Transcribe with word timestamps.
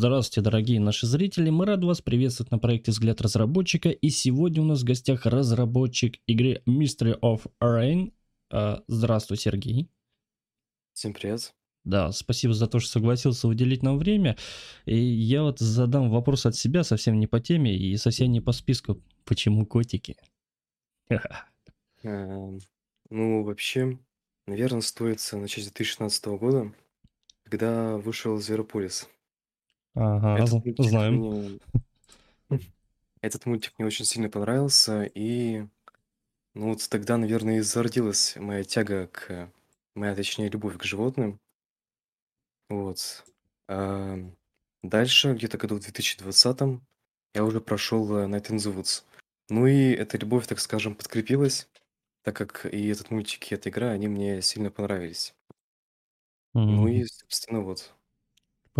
Здравствуйте, 0.00 0.40
дорогие 0.40 0.80
наши 0.80 1.06
зрители, 1.06 1.50
мы 1.50 1.66
рады 1.66 1.86
вас 1.86 2.00
приветствовать 2.00 2.50
на 2.50 2.58
проекте 2.58 2.90
«Взгляд 2.90 3.20
разработчика», 3.20 3.90
и 3.90 4.08
сегодня 4.08 4.62
у 4.62 4.64
нас 4.64 4.80
в 4.80 4.84
гостях 4.84 5.26
разработчик 5.26 6.16
игры 6.26 6.62
Mystery 6.66 7.20
of 7.20 7.42
Rain. 7.62 8.14
А, 8.50 8.82
здравствуй, 8.86 9.36
Сергей. 9.36 9.90
Всем 10.94 11.12
привет. 11.12 11.52
Да, 11.84 12.12
спасибо 12.12 12.54
за 12.54 12.66
то, 12.66 12.80
что 12.80 12.92
согласился 12.92 13.46
уделить 13.46 13.82
нам 13.82 13.98
время. 13.98 14.38
И 14.86 14.96
я 14.96 15.42
вот 15.42 15.58
задам 15.58 16.08
вопрос 16.08 16.46
от 16.46 16.56
себя, 16.56 16.82
совсем 16.82 17.20
не 17.20 17.26
по 17.26 17.38
теме 17.38 17.76
и 17.76 17.94
совсем 17.98 18.32
не 18.32 18.40
по 18.40 18.52
списку. 18.52 19.02
Почему 19.26 19.66
котики? 19.66 20.16
Эм, 22.04 22.58
Ну, 23.10 23.42
вообще, 23.42 23.98
наверное, 24.46 24.80
стоит 24.80 25.20
начать 25.32 25.64
с 25.64 25.72
2016 25.72 26.24
года, 26.24 26.72
когда 27.44 27.98
вышел 27.98 28.38
Зверополис. 28.38 29.06
Ага, 29.94 30.38
Этот 30.42 30.64
мультик 30.64 30.84
знаем. 30.84 31.14
мне... 31.16 31.58
Этот 33.22 33.46
мультик 33.46 33.74
мне 33.78 33.86
очень 33.86 34.04
сильно 34.04 34.28
понравился, 34.30 35.04
и 35.14 35.66
ну 36.54 36.70
вот 36.70 36.88
тогда, 36.88 37.16
наверное, 37.16 37.58
и 37.58 37.60
зародилась 37.60 38.36
моя 38.36 38.64
тяга 38.64 39.08
к... 39.08 39.50
Моя, 39.94 40.14
точнее, 40.14 40.48
любовь 40.48 40.78
к 40.78 40.84
животным. 40.84 41.40
Вот. 42.68 43.24
А 43.68 44.16
дальше, 44.82 45.34
где-то 45.34 45.58
году 45.58 45.76
в 45.76 45.80
2020 45.80 46.80
я 47.34 47.44
уже 47.44 47.60
прошел 47.60 48.16
э, 48.16 48.26
Night 48.26 48.48
in 48.50 48.56
the 48.56 48.74
Woods. 48.74 49.04
Ну 49.48 49.66
и 49.66 49.90
эта 49.90 50.16
любовь, 50.16 50.46
так 50.46 50.60
скажем, 50.60 50.94
подкрепилась, 50.94 51.68
так 52.22 52.36
как 52.36 52.66
и 52.66 52.88
этот 52.88 53.10
мультик, 53.10 53.50
и 53.50 53.54
эта 53.54 53.68
игра, 53.70 53.90
они 53.90 54.08
мне 54.08 54.42
сильно 54.42 54.70
понравились. 54.70 55.34
Ну 56.54 56.86
Мгм. 56.86 56.88
и, 56.88 57.04
собственно, 57.04 57.60
вот. 57.60 57.94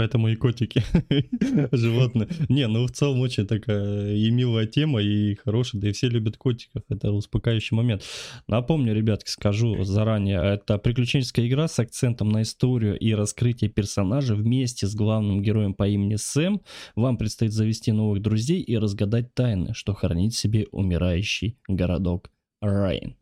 Поэтому 0.01 0.29
и 0.29 0.34
котики, 0.34 0.83
животные. 1.73 2.27
Не, 2.48 2.67
ну 2.69 2.87
в 2.87 2.91
целом 2.91 3.20
очень 3.20 3.47
такая 3.47 4.15
и 4.15 4.31
милая 4.31 4.67
тема, 4.67 5.03
и 5.03 5.34
хорошая, 5.34 5.79
да 5.83 5.91
и 5.91 5.93
все 5.93 6.09
любят 6.09 6.39
котиков, 6.39 6.83
это 6.89 7.12
успокаивающий 7.12 7.77
момент. 7.77 8.03
Напомню, 8.48 8.95
ребятки, 8.95 9.28
скажу 9.28 9.84
заранее, 9.84 10.41
это 10.43 10.78
приключенческая 10.78 11.47
игра 11.47 11.69
с 11.69 11.78
акцентом 11.78 12.31
на 12.31 12.41
историю 12.41 12.98
и 12.98 13.12
раскрытие 13.12 13.69
персонажа 13.69 14.34
вместе 14.34 14.87
с 14.87 14.95
главным 14.95 15.43
героем 15.43 15.75
по 15.75 15.87
имени 15.87 16.17
Сэм. 16.17 16.62
Вам 16.97 17.19
предстоит 17.19 17.53
завести 17.53 17.93
новых 17.93 18.23
друзей 18.23 18.62
и 18.62 18.78
разгадать 18.78 19.34
тайны, 19.34 19.75
что 19.75 19.93
хранит 19.93 20.33
в 20.33 20.39
себе 20.39 20.67
умирающий 20.73 21.59
городок 21.69 22.31
Рейн. 22.62 23.17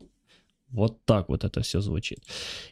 Вот 0.69 1.03
так 1.03 1.27
вот 1.27 1.43
это 1.43 1.59
все 1.61 1.81
звучит. 1.81 2.19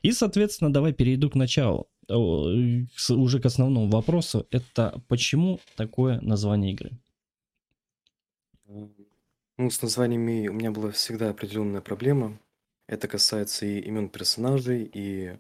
И, 0.01 0.13
соответственно, 0.13 0.71
давай 0.71 0.93
перейду 0.93 1.29
к 1.29 1.35
началу. 1.35 1.89
Уже 2.09 3.39
к 3.41 3.45
основному 3.45 3.89
вопросу. 3.89 4.47
Это 4.51 5.01
почему 5.07 5.59
такое 5.75 6.19
название 6.21 6.71
игры? 6.71 6.97
Ну, 9.57 9.69
с 9.69 9.81
названиями 9.81 10.47
у 10.47 10.53
меня 10.53 10.71
была 10.71 10.91
всегда 10.91 11.29
определенная 11.29 11.81
проблема. 11.81 12.39
Это 12.87 13.07
касается 13.07 13.65
и 13.65 13.79
имен 13.79 14.09
персонажей, 14.09 14.89
и 14.93 15.37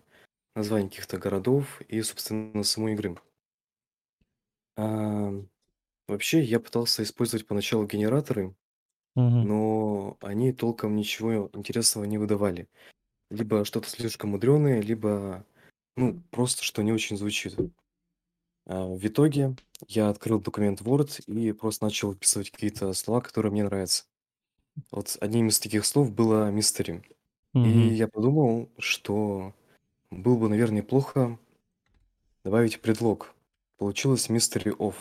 названий 0.55 0.89
каких-то 0.89 1.17
городов, 1.19 1.81
и, 1.87 2.01
собственно, 2.01 2.63
самой 2.63 2.93
игры. 2.93 3.17
А, 4.75 5.31
вообще, 6.07 6.41
я 6.43 6.59
пытался 6.59 7.03
использовать 7.03 7.47
поначалу 7.47 7.85
генераторы, 7.87 8.55
Мгм. 9.15 9.47
но 9.47 10.17
они 10.21 10.53
толком 10.53 10.95
ничего 10.95 11.49
интересного 11.53 12.05
не 12.05 12.17
выдавали. 12.19 12.69
Либо 13.31 13.65
что-то 13.65 13.89
слишком 13.89 14.31
мудреное, 14.31 14.81
либо, 14.81 15.45
ну, 15.97 16.21
просто 16.31 16.63
что 16.63 16.81
не 16.83 16.93
очень 16.93 17.17
звучит. 17.17 17.55
А, 18.65 18.85
в 18.85 19.05
итоге 19.05 19.55
я 19.87 20.09
открыл 20.09 20.39
документ 20.39 20.81
Word 20.81 21.23
и 21.25 21.51
просто 21.51 21.85
начал 21.85 22.13
вписывать 22.13 22.51
какие-то 22.51 22.93
слова, 22.93 23.21
которые 23.21 23.51
мне 23.51 23.63
нравятся. 23.63 24.05
Вот 24.91 25.17
одним 25.21 25.47
из 25.47 25.59
таких 25.59 25.85
слов 25.85 26.11
было 26.11 26.51
mystery. 26.51 27.03
И 27.53 27.57
Мгм. 27.57 27.93
я 27.93 28.07
подумал, 28.07 28.69
что 28.77 29.53
было 30.11 30.37
бы, 30.37 30.49
наверное, 30.49 30.77
неплохо 30.81 31.39
добавить 32.43 32.81
предлог. 32.81 33.33
Получилось 33.77 34.29
mystery 34.29 34.75
of. 34.77 34.95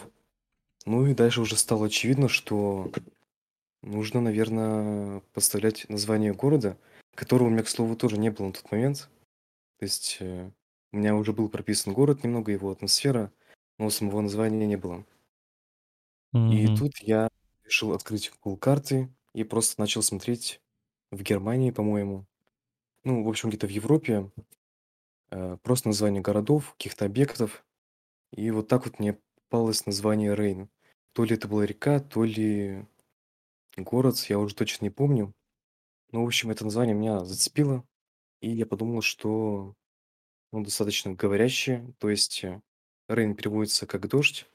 Ну 0.87 1.07
и 1.07 1.15
дальше 1.15 1.41
уже 1.41 1.57
стало 1.57 1.87
очевидно, 1.87 2.29
что 2.29 2.91
нужно, 3.83 4.21
наверное, 4.21 5.21
подставлять 5.33 5.89
название 5.89 6.33
города, 6.33 6.79
которого 7.15 7.49
у 7.49 7.51
меня, 7.51 7.63
к 7.63 7.69
слову, 7.69 7.97
тоже 7.97 8.19
не 8.19 8.31
было 8.31 8.47
на 8.47 8.53
тот 8.53 8.71
момент. 8.71 9.11
То 9.79 9.85
есть 9.85 10.19
э, 10.21 10.51
у 10.97 10.99
меня 10.99 11.15
уже 11.17 11.33
был 11.33 11.49
прописан 11.49 11.95
город 11.95 12.25
немного, 12.25 12.53
его 12.53 12.73
атмосфера, 12.73 13.33
но 13.79 13.91
самого 13.91 14.23
названия 14.23 14.67
не 14.67 14.77
было. 14.77 15.07
И 16.47 16.69
Мгм. 16.69 16.69
тут 16.69 16.99
я 16.99 17.29
решил 17.65 17.93
открыть 17.93 18.31
Google 18.43 18.57
карты 18.59 19.13
и 19.35 19.45
просто 19.45 19.81
начал 19.81 20.03
смотреть 20.03 20.61
в 21.11 21.23
Германии, 21.23 21.71
по-моему. 21.71 22.27
Ну, 23.05 23.25
в 23.25 23.29
общем, 23.31 23.51
где-то 23.51 23.67
в 23.69 23.71
Европе. 23.71 24.33
э, 25.31 25.57
просто 25.63 25.89
название 25.89 26.23
городов, 26.23 26.73
каких-то 26.73 27.05
объектов. 27.07 27.65
И 28.33 28.51
вот 28.51 28.69
так 28.69 28.87
вот 28.87 28.99
мне 29.01 29.19
попалось 29.51 29.87
название 29.87 30.35
Рейн. 30.37 30.71
То 31.15 31.25
ли 31.25 31.37
это 31.37 31.49
была 31.49 31.67
река, 31.67 32.01
то 32.01 32.25
ли 32.25 32.87
город, 33.77 34.19
я 34.29 34.39
уже 34.39 34.55
точно 34.55 34.87
не 34.87 34.91
помню. 34.91 35.33
Но, 36.13 36.23
в 36.25 36.27
общем, 36.27 36.51
это 36.51 36.65
название 36.65 36.95
меня 36.97 37.25
зацепило. 37.25 37.85
И 38.41 38.51
я 38.51 38.67
подумал, 38.67 39.03
что 39.03 39.75
он 40.57 40.65
достаточно 40.65 41.15
говорящее. 41.15 41.95
То 41.99 42.11
есть 42.11 42.45
э, 42.45 42.61
Рейн 43.09 43.35
переводится 43.37 43.87
как 43.87 44.09
дождь. 44.09 44.47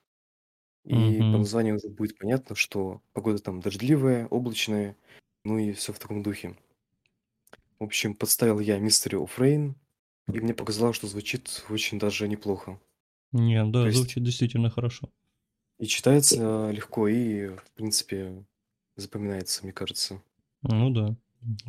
И 0.85 1.23
по 1.23 1.37
Мгм. 1.37 1.39
названию 1.39 1.75
уже 1.77 1.89
будет 1.89 2.17
понятно, 2.17 2.55
что 2.55 3.01
погода 3.13 3.39
там 3.39 3.61
дождливая, 3.61 4.27
облачная, 4.27 4.97
ну 5.43 5.57
и 5.59 5.73
все 5.73 5.93
в 5.93 5.99
таком 5.99 6.23
духе. 6.23 6.57
В 7.79 7.83
общем, 7.83 8.15
подставил 8.15 8.59
я 8.61 8.79
Mystery 8.79 9.21
of 9.21 9.31
Rain, 9.37 9.75
и 10.31 10.39
мне 10.39 10.53
показалось, 10.53 10.95
что 10.95 11.07
звучит 11.07 11.65
очень 11.69 11.99
даже 11.99 12.27
неплохо. 12.29 12.79
Не, 13.33 13.65
То 13.79 13.87
да, 13.87 13.89
есть 13.89 13.97
звучит 13.97 14.23
действительно 14.23 14.69
хорошо. 14.69 15.11
и 15.79 15.85
читается 15.85 16.69
легко, 16.71 17.07
и, 17.07 17.47
в 17.55 17.71
принципе, 17.75 18.45
запоминается, 18.95 19.63
мне 19.63 19.73
кажется. 19.73 20.21
Ну 20.63 20.89
да, 20.89 21.15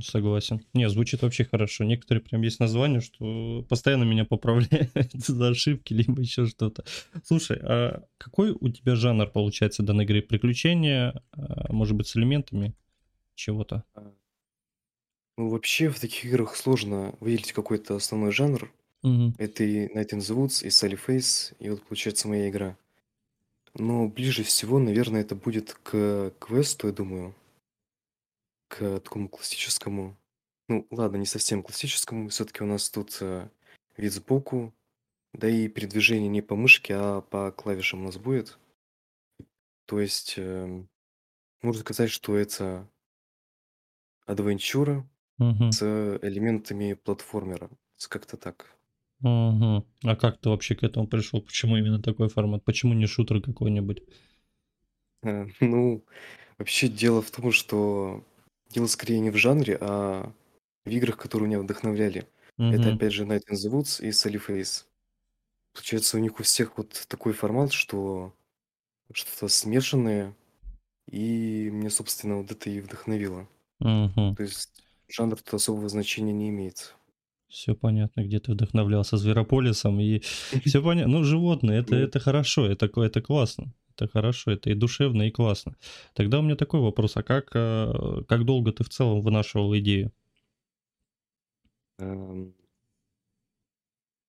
согласен. 0.01 0.61
Не, 0.75 0.89
звучит 0.89 1.23
вообще 1.23 1.45
хорошо. 1.45 1.85
Некоторые 1.85 2.23
прям 2.23 2.43
есть 2.43 2.61
названия, 2.61 3.01
что 3.01 3.65
постоянно 3.69 4.05
меня 4.05 4.25
поправляют 4.25 4.93
за 5.13 5.49
ошибки, 5.49 5.95
либо 5.95 6.21
еще 6.21 6.47
что-то. 6.47 6.85
Слушай, 7.25 7.59
а 7.63 8.03
какой 8.19 8.53
у 8.53 8.69
тебя 8.69 8.97
жанр 8.97 9.29
получается 9.31 9.83
данной 9.83 10.05
игры? 10.05 10.23
Приключения, 10.23 11.23
а, 11.33 11.73
может 11.73 11.97
быть, 11.97 12.09
с 12.09 12.17
элементами 12.17 12.75
чего-то? 13.35 13.85
А, 13.95 14.13
Ну, 15.37 15.49
вообще, 15.49 15.89
в 15.89 15.99
таких 16.01 16.25
играх 16.27 16.57
сложно 16.57 17.15
выделить 17.21 17.53
какой-то 17.53 17.97
основной 17.97 18.33
жанр. 18.33 18.73
Мгм. 19.03 19.35
Это 19.39 19.65
и 19.65 19.87
Night 19.95 20.11
in 20.13 20.19
the 20.19 20.37
Woods, 20.37 20.65
и 20.65 20.69
Sally 20.69 20.99
Face, 21.07 21.55
и 21.59 21.71
вот 21.71 21.83
получается 21.83 22.29
моя 22.29 22.49
игра. 22.49 22.77
Но 23.75 24.09
ближе 24.09 24.45
всего, 24.45 24.79
наверное, 24.79 25.21
это 25.23 25.35
будет 25.35 25.75
к 25.83 26.33
квесту, 26.39 26.87
я 26.89 26.93
думаю. 26.93 27.35
К 28.73 29.01
такому 29.01 29.29
классическому. 29.29 30.17
Ну, 30.69 30.87
ладно, 30.91 31.19
не 31.19 31.27
совсем 31.27 31.63
классическому. 31.63 32.31
Все-таки 32.31 32.63
у 32.63 32.67
нас 32.67 32.89
тут 32.89 33.19
э, 33.21 33.51
вид 33.99 34.13
сбоку. 34.15 34.73
Да 35.35 35.47
и 35.47 35.69
передвижение 35.69 36.31
не 36.31 36.41
по 36.41 36.57
мышке, 36.57 36.95
а 36.97 37.21
по 37.21 37.53
клавишам 37.53 38.01
у 38.01 38.05
нас 38.05 38.17
будет. 38.17 38.59
То 39.85 40.01
есть, 40.01 40.35
эм, 40.39 40.89
можно 41.61 41.83
сказать, 41.83 42.11
что 42.11 42.35
это 42.35 42.89
адвенчура 44.25 45.07
Мгм. 45.37 45.71
с 45.73 45.83
элементами 46.23 46.95
платформера. 46.95 47.69
С- 47.97 48.09
Как-то 48.09 48.39
так. 48.39 48.75
Мгм. 49.21 49.85
А 50.05 50.17
как 50.17 50.41
ты 50.41 50.49
вообще 50.49 50.75
к 50.75 50.83
этому 50.83 51.07
пришел? 51.07 51.43
Почему 51.43 51.77
именно 51.77 52.01
такой 52.03 52.31
формат? 52.31 52.65
Почему 52.65 52.95
не 52.95 53.07
шутер 53.07 53.43
какой-нибудь? 53.43 54.03
Э, 55.23 55.47
Ну, 55.61 56.05
вообще 56.59 56.89
дело 56.89 57.23
в 57.23 57.31
том, 57.31 57.53
что 57.53 58.25
дело 58.73 58.87
скорее 58.87 59.21
не 59.21 59.31
в 59.31 59.37
жанре, 59.37 59.77
а 59.81 60.33
в 60.85 60.91
играх, 60.91 61.17
которые 61.17 61.49
меня 61.49 61.61
вдохновляли. 61.61 62.27
Это 62.59 62.89
Мгм. 62.89 62.97
опять 62.97 63.13
же 63.13 63.25
Night 63.25 63.43
in 63.51 63.55
the 63.55 63.71
Woods 63.71 64.05
и 64.05 64.09
Sally 64.11 64.41
Face. 64.45 64.85
Получается, 65.75 66.17
у 66.17 66.21
них 66.21 66.39
у 66.39 66.43
всех 66.43 66.77
вот 66.77 67.07
такой 67.09 67.33
формат, 67.33 67.73
что 67.73 68.35
что-то 69.13 69.49
смешанное, 69.49 70.35
и 71.11 71.71
мне, 71.73 71.91
собственно, 71.91 72.37
вот 72.39 72.51
это 72.51 72.71
и 72.71 72.81
вдохновило. 72.81 73.49
Мгм. 73.81 74.37
То 74.37 74.43
есть 74.43 74.71
жанр 75.09 75.37
тут 75.37 75.55
особого 75.55 75.89
значения 75.89 76.33
не 76.33 76.49
имеет. 76.51 76.95
Все 77.49 77.75
понятно, 77.75 78.25
где 78.25 78.41
ты 78.41 78.53
вдохновлялся 78.53 79.17
Зверополисом 79.17 80.01
и 80.01 80.23
все 80.65 80.83
понятно. 80.83 81.19
Ну, 81.19 81.25
животные, 81.25 81.81
это, 81.81 81.95
Ну, 81.95 82.01
это 82.01 82.21
хорошо, 82.21 82.67
это, 82.67 82.87
это 82.87 83.21
классно. 83.21 83.75
Это 84.03 84.13
хорошо, 84.13 84.53
это 84.53 84.71
и 84.71 84.75
душевно, 84.75 85.23
и 85.29 85.31
классно. 85.31 85.77
Тогда 86.15 86.39
у 86.41 86.43
меня 86.43 86.57
такой 86.57 86.81
вопрос, 86.81 87.17
а 87.17 87.23
как, 87.23 87.51
э, 87.55 88.23
как 88.29 88.45
долго 88.45 88.73
ты 88.73 88.85
в 88.85 88.89
целом 88.89 89.21
вынашивал 89.23 89.77
идею? 89.79 90.13
эм, 91.99 92.55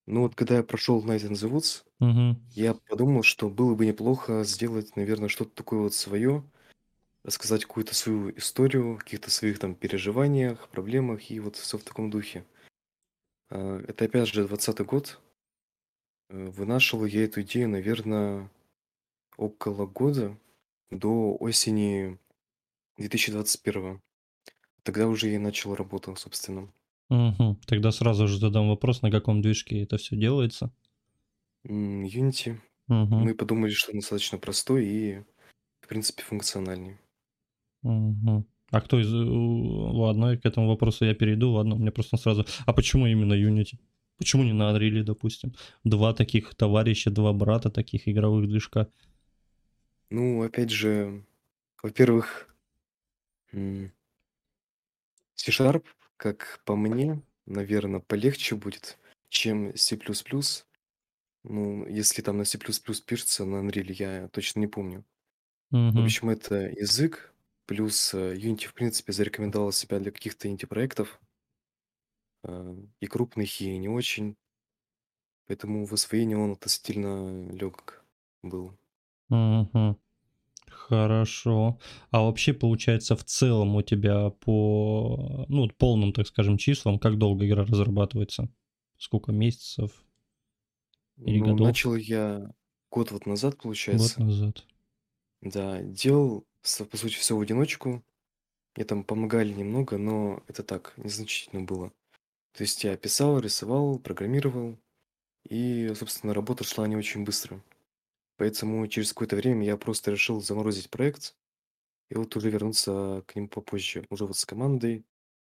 Ну 0.06 0.22
вот 0.22 0.36
когда 0.36 0.56
я 0.58 0.64
прошел 0.64 1.04
Night 1.06 1.22
in 1.28 1.31
the 1.34 1.50
Woods, 1.50 1.84
Мгм. 2.00 2.36
я 2.56 2.75
подумал, 2.75 3.24
что 3.24 3.50
было 3.50 3.75
бы 3.75 3.86
неплохо 3.88 4.44
сделать, 4.46 4.96
наверное, 4.98 5.30
что-то 5.30 5.52
такое 5.56 5.81
вот 5.81 5.94
свое, 5.96 6.44
рассказать 7.24 7.66
какую-то 7.66 7.96
свою 7.96 8.31
историю, 8.38 8.98
каких-то 9.00 9.31
своих 9.31 9.60
там 9.60 9.75
переживаниях, 9.75 10.70
проблемах 10.70 11.31
и 11.31 11.40
вот 11.42 11.58
все 11.58 11.78
в 11.80 11.84
таком 11.84 12.10
духе. 12.12 12.46
А, 13.50 13.80
Это 13.88 14.04
опять 14.04 14.28
же 14.28 14.46
двадцатый 14.46 14.86
год. 14.86 15.22
Э, 16.30 16.50
Вынашивал 16.50 17.06
я 17.06 17.24
эту 17.24 17.42
идею, 17.44 17.70
наверное, 17.70 18.50
около 19.38 19.86
года 19.86 20.38
до 20.92 21.36
осени 21.40 22.18
2021. 22.98 24.02
Тогда 24.84 25.08
уже 25.08 25.30
я 25.30 25.40
начал 25.40 25.76
работу, 25.76 26.16
собственно. 26.16 26.72
Мгм. 27.10 27.58
Тогда 27.66 27.92
сразу 27.92 28.28
же 28.28 28.38
задам 28.40 28.70
вопрос, 28.70 29.02
на 29.02 29.12
каком 29.12 29.42
движке 29.42 29.82
это 29.82 29.98
все 29.98 30.16
делается? 30.16 30.72
М, 31.66 32.04
Unity. 32.06 32.58
Мгм. 32.88 33.24
Мы 33.24 33.34
подумали, 33.36 33.72
что 33.72 33.92
он 33.92 34.00
достаточно 34.00 34.38
простой 34.38 34.86
и, 34.86 35.24
в 35.82 35.88
принципе, 35.88 36.24
функциональный. 36.24 36.98
Мгм. 37.82 38.46
А 38.72 38.82
кто 38.82 39.00
из... 39.00 39.14
у- 39.14 39.94
Ладно, 39.94 40.38
к 40.38 40.46
этому 40.46 40.68
вопросу 40.68 41.06
я 41.06 41.14
перейду, 41.14 41.52
ладно, 41.52 41.76
мне 41.76 41.92
просто 41.92 42.18
сразу... 42.18 42.46
А 42.66 42.74
почему 42.74 43.08
именно 43.08 43.34
Unity? 43.34 43.78
Почему 44.18 44.44
не 44.44 44.54
на 44.54 44.72
Unreal, 44.76 45.04
допустим? 45.04 45.54
Два 45.84 46.14
таких 46.14 46.56
товарища, 46.56 47.12
два 47.12 47.34
брата 47.34 47.70
таких 47.70 48.08
игровых 48.08 48.48
движка. 48.48 48.88
Ну, 50.13 50.44
опять 50.44 50.69
же, 50.69 51.25
во-первых, 51.81 52.56
м, 53.54 53.92
C-Sharp, 55.36 55.86
как 56.18 56.62
по 56.65 56.75
мне, 56.75 57.21
наверное, 57.45 58.00
полегче 58.00 58.56
будет, 58.56 58.98
чем 59.30 59.75
C++. 59.77 59.95
Ну, 61.44 61.86
если 61.88 62.21
там 62.21 62.38
на 62.38 62.45
C++ 62.45 62.57
пишется, 63.06 63.45
на 63.45 63.57
Unreal 63.68 63.92
я 63.94 64.30
точно 64.30 64.60
не 64.62 64.68
помню. 64.68 65.06
В 65.95 66.00
Мгм. 66.00 66.01
общем, 66.01 66.30
это 66.30 66.56
язык, 66.56 67.33
плюс 67.68 68.13
э, 68.13 68.36
Unity, 68.38 68.68
в 68.68 68.74
принципе, 68.75 69.13
зарекомендовал 69.13 69.71
себя 69.74 70.00
для 70.00 70.12
каких-то 70.12 70.48
инди-проектов, 70.50 71.21
э, 72.44 72.75
и 73.01 73.07
крупных, 73.07 73.60
и 73.62 73.77
не 73.77 73.89
очень. 73.89 74.38
Поэтому 75.48 75.86
в 75.86 75.94
освоении 75.94 76.36
он 76.36 76.51
относительно 76.51 77.50
легок 77.50 78.04
был. 78.42 78.77
Мгм. 79.34 79.98
Хорошо. 80.70 81.80
А 82.12 82.22
вообще, 82.24 82.54
получается, 82.54 83.16
в 83.16 83.24
целом 83.24 83.76
у 83.76 83.82
тебя 83.82 84.30
по, 84.32 85.46
ну, 85.50 85.70
полным, 85.70 86.14
так 86.14 86.28
скажем, 86.28 86.58
числам, 86.58 87.00
как 87.00 87.18
долго 87.18 87.48
игра 87.48 87.66
разрабатывается? 87.66 88.50
Сколько 88.98 89.32
месяцев 89.32 89.92
или 91.26 91.40
Ну, 91.40 91.46
годов? 91.46 91.68
начал 91.68 91.96
я 91.96 92.52
год 92.92 93.12
вот 93.12 93.26
назад, 93.26 93.58
Год 93.58 93.62
получается. 93.64 94.20
назад. 94.20 94.66
Да, 95.42 95.82
делал, 95.82 96.46
по 96.62 96.98
сути, 96.98 97.16
все 97.16 97.36
в 97.36 97.42
одиночку. 97.42 98.04
Мне 98.76 98.86
там 98.86 99.04
помогали 99.04 99.54
немного, 99.54 99.98
но 99.98 100.44
это 100.48 100.64
так, 100.64 100.94
незначительно 100.98 101.64
было. 101.64 101.92
То 102.54 102.64
есть 102.64 102.84
я 102.84 102.98
писал, 102.98 103.40
рисовал, 103.40 104.00
программировал, 104.00 104.78
и, 105.50 105.94
собственно, 105.96 106.34
работа 106.34 106.64
шла 106.66 106.88
не 106.88 106.96
очень 106.98 107.24
быстро. 107.26 107.62
Поэтому 108.38 108.88
через 108.88 109.14
какое-то 109.14 109.36
время 109.36 109.66
я 109.66 109.78
просто 109.78 110.12
решил 110.12 110.42
заморозить 110.42 110.90
проект, 110.90 111.36
и 112.10 112.16
вот 112.16 112.36
уже 112.36 112.50
вернуться 112.50 113.24
к 113.28 113.36
нему 113.36 113.48
попозже, 113.48 114.06
уже 114.10 114.26
вот 114.26 114.38
с 114.38 114.46
командой, 114.46 115.06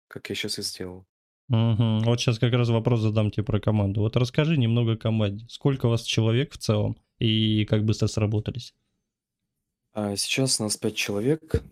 как 0.09 0.29
я 0.29 0.35
сейчас 0.35 0.59
и 0.59 0.63
сделал. 0.63 1.07
Мгм. 1.49 2.01
Вот 2.05 2.21
сейчас 2.21 2.39
как 2.39 2.53
раз 2.53 2.69
вопрос 2.69 3.01
задам 3.01 3.31
тебе 3.31 3.45
про 3.45 3.61
команду. 3.61 4.03
Вот 4.03 4.17
расскажи 4.17 4.57
немного 4.57 4.93
о 4.93 4.97
команде. 4.97 5.47
Сколько 5.49 5.87
у 5.87 5.91
вас 5.91 6.03
человек 6.03 6.53
в 6.53 6.59
целом 6.59 6.97
и 7.19 7.65
как 7.65 7.85
быстро 7.85 8.07
сработались? 8.07 8.75
А 9.93 10.15
сейчас 10.17 10.61
нас 10.61 10.77
пять 10.77 10.95
человек. 10.95 11.63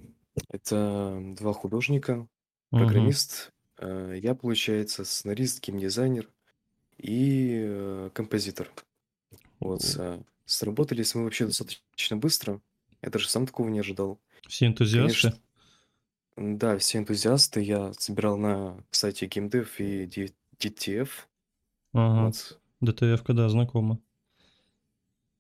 Это 0.51 1.21
два 1.39 1.53
художника, 1.53 2.29
программист, 2.71 3.53
э, 3.79 4.19
я, 4.23 4.35
получается, 4.35 5.05
сценарист, 5.05 5.65
геймдизайнер 5.65 6.29
и 6.97 7.65
э, 7.65 8.11
композитор. 8.13 8.71
Вот, 9.61 9.83
э, 9.97 10.21
сработались 10.49 11.15
мы 11.15 11.25
вообще 11.25 11.47
достаточно 11.47 12.17
быстро. 12.17 12.61
Я 13.03 13.11
даже 13.11 13.29
сам 13.29 13.47
такого 13.47 13.69
не 13.69 13.79
ожидал. 13.81 14.19
Все 14.49 14.67
энтузиасты? 14.67 15.33
Конечно, 16.37 16.59
да, 16.59 16.79
все 16.79 16.99
энтузиасты. 16.99 17.61
Я 17.63 17.93
собирал 17.93 18.37
на 18.37 18.83
сайте 18.91 19.27
GameDev 19.27 19.69
и 19.79 20.31
DTF. 20.61 21.09
Ага. 21.93 22.27
Вот. 22.27 22.61
ДТФ, 22.81 23.25
да, 23.29 23.49
знакомо. 23.49 23.99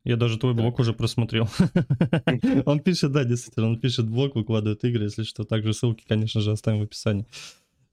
Я 0.05 0.17
даже 0.17 0.39
твой 0.39 0.55
Так. 0.55 0.63
блог 0.63 0.79
уже 0.79 0.93
просмотрел. 0.93 1.49
Он 2.67 2.81
пишет, 2.81 3.13
да, 3.13 3.25
действительно, 3.25 3.67
он 3.69 3.81
пишет 3.81 4.09
блог, 4.09 4.35
выкладывает 4.37 4.83
игры, 4.85 5.05
если 5.05 5.23
что. 5.23 5.45
Также 5.45 5.75
ссылки, 5.75 6.05
конечно 6.09 6.41
же, 6.41 6.53
оставим 6.53 6.81
в 6.81 6.85
описании. 6.85 7.27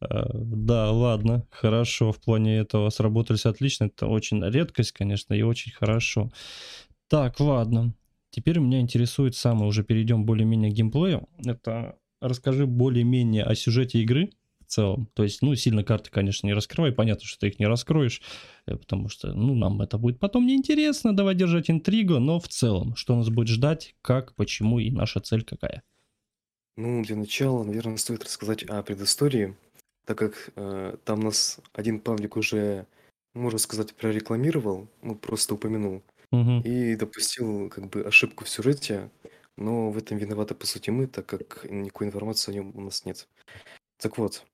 Э, 0.02 0.24
Да, 0.34 0.92
ладно, 0.92 1.46
хорошо, 1.52 2.12
в 2.12 2.22
плане 2.22 2.58
этого 2.60 2.90
сработались 2.90 3.46
отлично. 3.46 3.86
Это 3.86 4.08
очень 4.08 4.44
редкость, 4.44 4.94
конечно, 4.94 5.34
и 5.34 5.42
очень 5.42 5.74
хорошо. 5.74 6.32
Так, 7.08 7.40
ладно. 7.40 7.94
Теперь 8.32 8.60
меня 8.60 8.80
интересует 8.80 9.36
самое, 9.36 9.68
уже 9.68 9.84
перейдем 9.84 10.26
более-менее 10.26 10.72
к 10.72 10.74
геймплею. 10.74 11.30
Это 11.46 11.98
расскажи 12.20 12.66
более-менее 12.66 13.44
о 13.44 13.56
сюжете 13.56 14.00
игры 14.02 14.32
в 14.60 14.72
целом. 14.72 15.08
То 15.14 15.24
есть, 15.24 15.42
ну, 15.42 15.56
сильно 15.56 15.84
карты, 15.84 16.10
конечно, 16.10 16.48
не 16.48 16.54
раскрывай. 16.54 16.92
Понятно, 16.92 17.26
что 17.26 17.40
ты 17.40 17.48
их 17.48 17.60
не 17.60 17.68
раскроешь, 17.68 18.22
э, 18.66 18.76
потому 18.76 19.10
что, 19.10 19.34
ну, 19.34 19.56
нам 19.56 19.82
это 19.82 19.98
будет 19.98 20.20
потом 20.20 20.48
неинтересно, 20.48 21.16
давай 21.16 21.36
держать 21.36 21.70
интригу, 21.70 22.20
но 22.20 22.40
в 22.40 22.48
целом, 22.48 22.96
что 22.96 23.16
нас 23.16 23.30
будет 23.30 23.48
ждать, 23.48 23.96
как, 24.02 24.34
почему 24.36 24.80
и 24.80 24.90
наша 24.90 25.20
цель 25.20 25.44
какая. 25.44 25.84
Ну, 26.78 27.04
для 27.04 27.16
начала, 27.16 27.64
наверное, 27.64 27.98
стоит 27.98 28.24
рассказать 28.24 28.64
о 28.64 28.82
предыстории, 28.84 29.56
так 30.06 30.18
как 30.18 30.52
э, 30.56 30.98
там 31.06 31.22
нас 31.22 31.60
один 31.74 32.00
паблик 32.00 32.36
уже, 32.36 32.86
можно 33.34 33.60
сказать, 33.60 33.94
прорекламировал, 33.94 34.90
ну, 35.02 35.16
просто 35.16 35.54
упомянул. 35.54 36.04
Мгм. 36.36 36.62
И 36.62 36.96
допустил 36.96 37.70
как 37.70 37.90
бы 37.90 38.02
ошибку 38.02 38.44
в 38.46 38.50
сюжете, 38.50 39.10
но 39.58 39.92
в 39.92 39.98
этом 39.98 40.18
виноваты 40.18 40.56
по 40.56 40.68
сути 40.68 40.90
мы, 40.90 41.08
так 41.08 41.26
как 41.26 41.66
никакой 41.70 42.08
информации 42.08 42.52
о 42.52 42.56
нем 42.56 42.72
у 42.76 42.82
нас 42.82 43.06
нет. 43.06 43.28
Так 43.98 44.18
вот. 44.18 44.46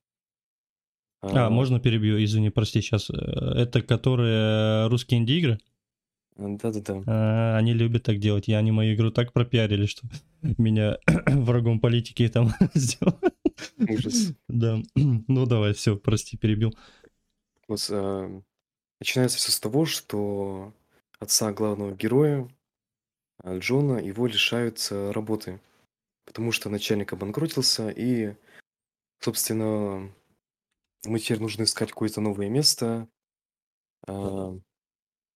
А, 1.21 1.49
можно 1.49 1.79
перебью, 1.79 2.23
извини, 2.23 2.49
прости, 2.49 2.81
сейчас. 2.81 3.09
Это 3.09 3.81
которые 3.81 4.87
русские 4.87 5.19
инди-игры? 5.19 5.59
Да-да-да. 6.37 7.03
А, 7.05 7.57
они 7.57 7.73
любят 7.73 8.03
так 8.03 8.19
делать. 8.19 8.47
И 8.47 8.53
они 8.53 8.71
мою 8.71 8.95
игру 8.95 9.11
так 9.11 9.33
пропиарили, 9.33 9.85
что 9.85 10.07
меня 10.57 10.97
врагом 11.27 11.79
политики 11.79 12.27
там 12.27 12.53
сделали. 12.73 13.31
Ужас. 13.77 14.33
Да. 14.47 14.81
Ну 15.27 15.45
давай, 15.45 15.73
все, 15.73 15.95
прости, 15.95 16.37
перебил. 16.37 16.73
Вот, 17.67 17.85
а, 17.91 18.41
начинается 18.99 19.37
все 19.37 19.51
с 19.51 19.59
того, 19.59 19.85
что 19.85 20.73
отца 21.21 21.53
главного 21.53 21.93
героя, 21.95 22.49
а, 23.43 23.57
Джона, 23.57 23.97
его 23.99 24.27
лишают 24.27 24.87
работы, 24.91 25.59
потому 26.25 26.51
что 26.51 26.69
начальник 26.69 27.13
обанкротился, 27.13 27.89
и, 27.89 28.35
собственно, 29.21 30.11
мы 31.05 31.19
теперь 31.19 31.39
нужно 31.41 31.63
искать 31.63 31.91
какое-то 31.91 32.21
новое 32.21 32.49
место. 32.49 33.07
а, 34.07 34.53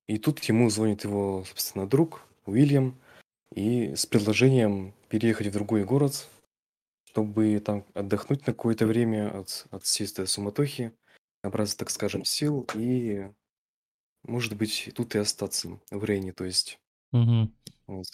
И 0.08 0.18
тут 0.20 0.44
ему 0.46 0.70
звонит 0.70 1.04
его, 1.04 1.44
собственно, 1.46 1.88
друг 1.88 2.22
Уильям, 2.46 3.00
и 3.56 3.96
с 3.96 4.06
предложением 4.06 4.94
переехать 5.10 5.48
в 5.48 5.54
другой 5.54 5.86
город, 5.86 6.30
чтобы 7.06 7.60
там 7.60 7.86
отдохнуть 7.94 8.48
на 8.48 8.54
какое-то 8.54 8.88
время 8.88 9.39
от, 9.39 9.68
от 9.72 9.84
всей 9.86 10.08
этой 10.08 10.27
суматохи, 10.27 10.94
набраться, 11.44 11.77
так 11.77 11.89
скажем, 11.89 12.25
сил 12.25 12.68
и, 12.75 13.30
может 14.27 14.55
быть, 14.55 14.91
тут 14.96 15.15
и 15.15 15.20
остаться 15.20 15.79
в 15.91 16.03
Рейне, 16.03 16.34
то 16.34 16.46
есть. 16.46 16.79
Мгм. 17.12 17.53
Вот. 17.88 18.08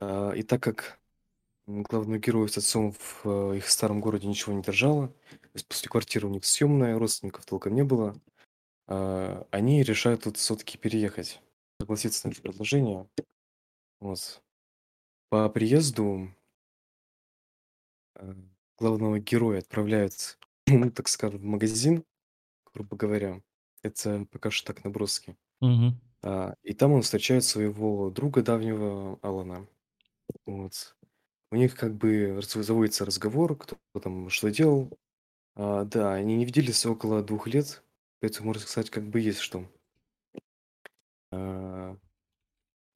А, 0.00 0.32
И 0.32 0.42
так 0.42 0.62
как 0.62 1.00
м, 1.66 1.82
главного 1.82 2.18
героя 2.18 2.48
с 2.48 2.58
отцом 2.58 2.92
в 2.92 3.22
э, 3.24 3.56
их 3.58 3.68
старом 3.68 4.00
городе 4.00 4.26
ничего 4.28 4.52
не 4.52 4.62
держало, 4.62 5.08
то 5.08 5.50
есть 5.54 5.66
после 5.66 5.88
квартиры 5.88 6.26
у 6.26 6.30
них 6.30 6.44
съемная, 6.44 6.98
родственников 6.98 7.44
толком 7.46 7.74
не 7.74 7.84
было, 7.84 8.20
а, 8.88 9.46
они 9.50 9.82
решают 9.82 10.24
тут 10.24 10.36
все-таки 10.36 10.78
переехать, 10.78 11.40
согласиться 11.80 12.26
на 12.28 12.32
это 12.32 12.42
предложение. 12.42 13.08
Вот. 14.00 14.42
По 15.28 15.48
приезду 15.48 16.30
э, 18.14 18.34
главного 18.78 19.18
героя 19.18 19.58
отправляют, 19.58 20.38
ну, 20.66 20.90
так 20.90 21.08
скажем, 21.08 21.40
в 21.40 21.44
магазин, 21.44 22.04
грубо 22.72 22.96
говоря. 22.96 23.42
Это 23.82 24.26
пока 24.30 24.50
что 24.50 24.72
так 24.72 24.84
наброски. 24.84 25.36
Мгм. 25.60 26.00
А, 26.22 26.54
и 26.62 26.74
там 26.74 26.92
он 26.92 27.02
встречает 27.02 27.44
своего 27.44 28.10
друга 28.10 28.42
давнего 28.42 29.18
Алана. 29.22 29.68
Вот. 30.46 30.96
У 31.52 31.56
них 31.56 31.76
как 31.76 31.96
бы 31.96 32.34
раз- 32.36 32.52
заводится 32.54 33.04
разговор, 33.06 33.56
кто 33.56 33.76
там 34.02 34.30
что 34.30 34.50
делал. 34.50 34.98
А, 35.56 35.84
да, 35.84 36.14
они 36.14 36.36
не 36.36 36.46
виделись 36.46 36.86
около 36.86 37.22
двух 37.22 37.48
лет, 37.48 37.84
поэтому, 38.20 38.48
можно 38.48 38.62
сказать, 38.66 38.90
как 38.90 39.04
бы 39.08 39.20
есть 39.20 39.40
что. 39.40 39.66
А, 41.32 41.96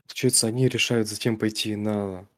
получается, 0.07 0.47
они 0.49 0.69
решают 0.69 1.09
затем 1.09 1.39
пойти 1.39 1.77
на 1.77 2.29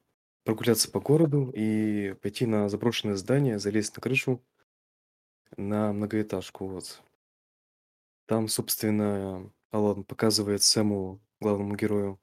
прогуляться 0.44 0.90
по 0.90 1.00
городу 1.00 1.52
и 1.54 2.14
пойти 2.22 2.46
на 2.46 2.68
заброшенное 2.68 3.16
здание, 3.16 3.58
залезть 3.58 3.96
на 3.96 4.02
крышу 4.02 4.42
на 5.56 5.92
многоэтажку, 5.92 6.66
вот. 6.66 7.02
Там, 8.26 8.48
собственно, 8.48 9.50
Алан 9.70 10.04
показывает 10.04 10.62
Сэму, 10.62 11.20
главному 11.40 11.74
герою, 11.76 12.20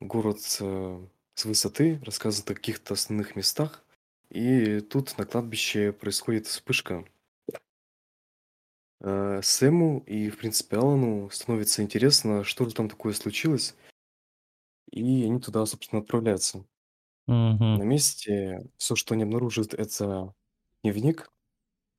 город 0.00 0.38
э, 0.60 1.08
с 1.34 1.44
высоты, 1.44 2.00
рассказывает 2.04 2.50
о 2.50 2.54
каких-то 2.54 2.94
основных 2.94 3.36
местах. 3.36 3.84
И 4.30 4.80
тут 4.80 5.16
на 5.18 5.26
кладбище 5.26 5.92
происходит 5.92 6.46
вспышка. 6.46 7.06
Э, 9.00 9.40
Сэму 9.42 10.00
и, 10.06 10.28
в 10.30 10.36
принципе, 10.38 10.76
Алану 10.76 11.30
становится 11.30 11.82
интересно, 11.82 12.44
что 12.44 12.68
же 12.68 12.74
там 12.74 12.88
такое 12.90 13.12
случилось. 13.14 13.74
И 14.90 15.22
они 15.22 15.38
туда, 15.38 15.64
собственно, 15.64 16.02
отправляются. 16.02 16.66
На 17.74 17.82
Мгм. 17.82 17.82
месте 17.82 18.68
все, 18.76 18.96
что 18.96 19.14
они 19.14 19.22
обнаружат, 19.24 19.74
это 19.74 20.34
дневник 20.82 21.30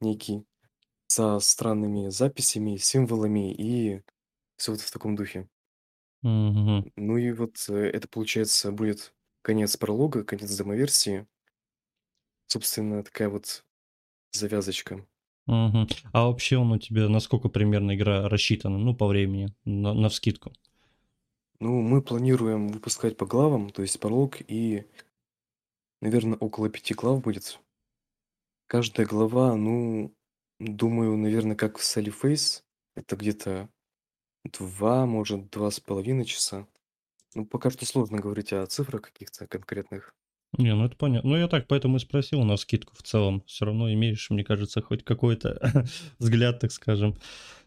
некий 0.01 0.45
со 1.07 1.39
странными 1.39 2.09
записями, 2.09 2.77
символами 2.77 3.53
и 3.53 4.01
все 4.57 4.71
вот 4.71 4.81
в 4.81 4.91
таком 4.91 5.15
духе. 5.15 5.47
Мгм. 6.21 6.91
Ну 6.95 7.17
и 7.17 7.31
вот, 7.31 7.65
э, 7.69 7.73
это, 7.75 8.07
получается, 8.07 8.71
будет 8.71 9.13
конец 9.41 9.77
пролога, 9.77 10.23
конец 10.23 10.55
демоверсии. 10.55 11.27
Собственно, 12.47 13.03
такая 13.03 13.29
вот 13.29 13.63
завязочка. 14.31 15.05
Мгм. 15.45 15.87
А 16.11 16.27
вообще 16.27 16.57
он 16.57 16.71
у 16.71 16.77
тебя 16.77 17.07
на 17.07 17.19
сколько 17.19 17.47
примерно 17.49 17.95
игра 17.95 18.27
рассчитана? 18.27 18.77
Ну, 18.77 18.93
по 18.95 19.07
времени, 19.07 19.53
на 19.63 19.93
навскидку. 19.93 20.51
Ну, 21.59 21.81
мы 21.81 22.01
планируем 22.01 22.67
выпускать 22.67 23.17
по 23.17 23.25
главам, 23.25 23.69
то 23.69 23.81
есть 23.81 23.99
пролог 23.99 24.37
и, 24.47 24.85
наверное, 26.01 26.37
около 26.37 26.69
пяти 26.69 26.93
глав 26.93 27.21
будет. 27.21 27.59
Каждая 28.67 29.07
глава, 29.07 29.55
ну, 29.55 30.13
думаю, 30.59 31.17
наверное, 31.17 31.55
как 31.55 31.77
в 31.77 31.81
Sally 31.81 32.13
Face, 32.13 32.63
это 32.95 33.15
где-то 33.15 33.69
2, 34.45 35.05
может, 35.05 35.49
два 35.49 35.71
с 35.71 35.79
половиной 35.79 36.25
часа. 36.25 36.67
Ну, 37.35 37.45
пока 37.45 37.69
что 37.69 37.85
сложно 37.85 38.19
говорить 38.19 38.53
о 38.53 38.65
цифрах 38.65 39.01
каких-то 39.01 39.47
конкретных. 39.47 40.15
Не, 40.57 40.73
ну 40.73 40.85
это 40.85 40.95
понятно. 40.95 41.29
Ну, 41.29 41.37
я 41.37 41.47
так 41.47 41.67
поэтому 41.67 41.97
и 41.97 41.99
спросил 41.99 42.43
на 42.43 42.57
скидку 42.57 42.95
в 42.95 43.03
целом. 43.03 43.43
Все 43.45 43.65
равно 43.65 43.91
имеешь, 43.93 44.29
мне 44.29 44.43
кажется, 44.43 44.81
хоть 44.81 45.03
какой-то 45.03 45.85
взгляд, 46.19 46.59
так 46.59 46.71
скажем. 46.71 47.11
Ну 47.11 47.17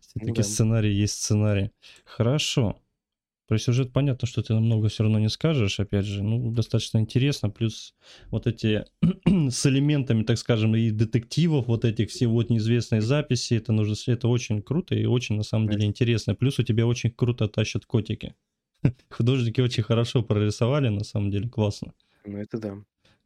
Все-таки 0.01 0.33
да. 0.33 0.43
сценарий 0.43 0.93
есть 0.93 1.15
сценарий. 1.15 1.71
Хорошо. 2.05 2.81
Про 3.51 3.59
сюжет 3.59 3.93
понятно, 3.93 4.29
что 4.29 4.43
ты 4.45 4.55
много 4.55 4.87
все 4.89 5.03
равно 5.03 5.19
не 5.19 5.29
скажешь, 5.29 5.81
опять 5.81 6.05
же, 6.05 6.23
ну, 6.23 6.53
достаточно 6.53 6.99
интересно, 6.99 7.51
плюс 7.51 7.97
вот 8.31 8.47
эти 8.47 8.85
с 9.27 9.67
элементами, 9.67 10.23
так 10.23 10.39
скажем, 10.39 10.77
и 10.77 10.93
детективов, 10.93 11.67
вот 11.67 11.85
этих 11.85 12.11
все 12.11 12.29
вот 12.29 12.49
неизвестные 12.49 13.01
записи, 13.01 13.55
это 13.55 13.73
нужно, 13.73 13.97
это 14.07 14.29
очень 14.29 14.63
круто 14.63 14.95
и 14.95 15.05
очень, 15.05 15.35
на 15.35 15.43
самом 15.43 15.69
деле, 15.69 15.87
интересно. 15.87 16.37
Плюс 16.37 16.61
у 16.61 16.63
тебя 16.63 16.87
очень 16.87 17.11
круто 17.11 17.49
тащат 17.49 17.87
котики. 17.87 18.37
Художники 19.11 19.61
очень 19.61 19.83
хорошо 19.83 20.23
прорисовали, 20.23 20.87
на 20.87 21.03
самом 21.03 21.33
деле, 21.33 21.49
классно. 21.49 21.93
Ну, 22.25 22.39
это 22.39 22.57
да. 22.57 22.77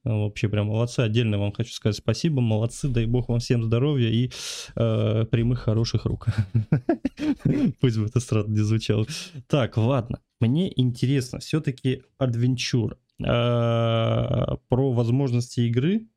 Вообще 0.04 0.48
прям 0.48 0.66
молодцы. 0.66 1.00
Отдельно 1.00 1.38
вам 1.38 1.52
хочу 1.52 1.72
сказать 1.72 1.96
спасибо, 1.96 2.40
молодцы. 2.40 2.88
Дай 2.88 3.06
бог 3.06 3.28
вам 3.28 3.40
всем 3.40 3.64
здоровья 3.64 4.10
и 4.10 4.30
э, 4.76 5.24
прямых 5.30 5.60
хороших 5.60 6.04
рук. 6.04 6.26
Пусть 7.80 7.98
бы 7.98 8.06
это 8.06 8.20
странно 8.20 8.52
не 8.52 8.62
звучало. 8.62 9.06
Так, 9.48 9.76
ладно. 9.76 10.20
Мне 10.40 10.70
интересно, 10.78 11.38
все-таки 11.38 12.02
адвенчур. 12.18 12.98
Про 13.18 14.58
возможности 14.68 15.60
игры. 15.60 16.08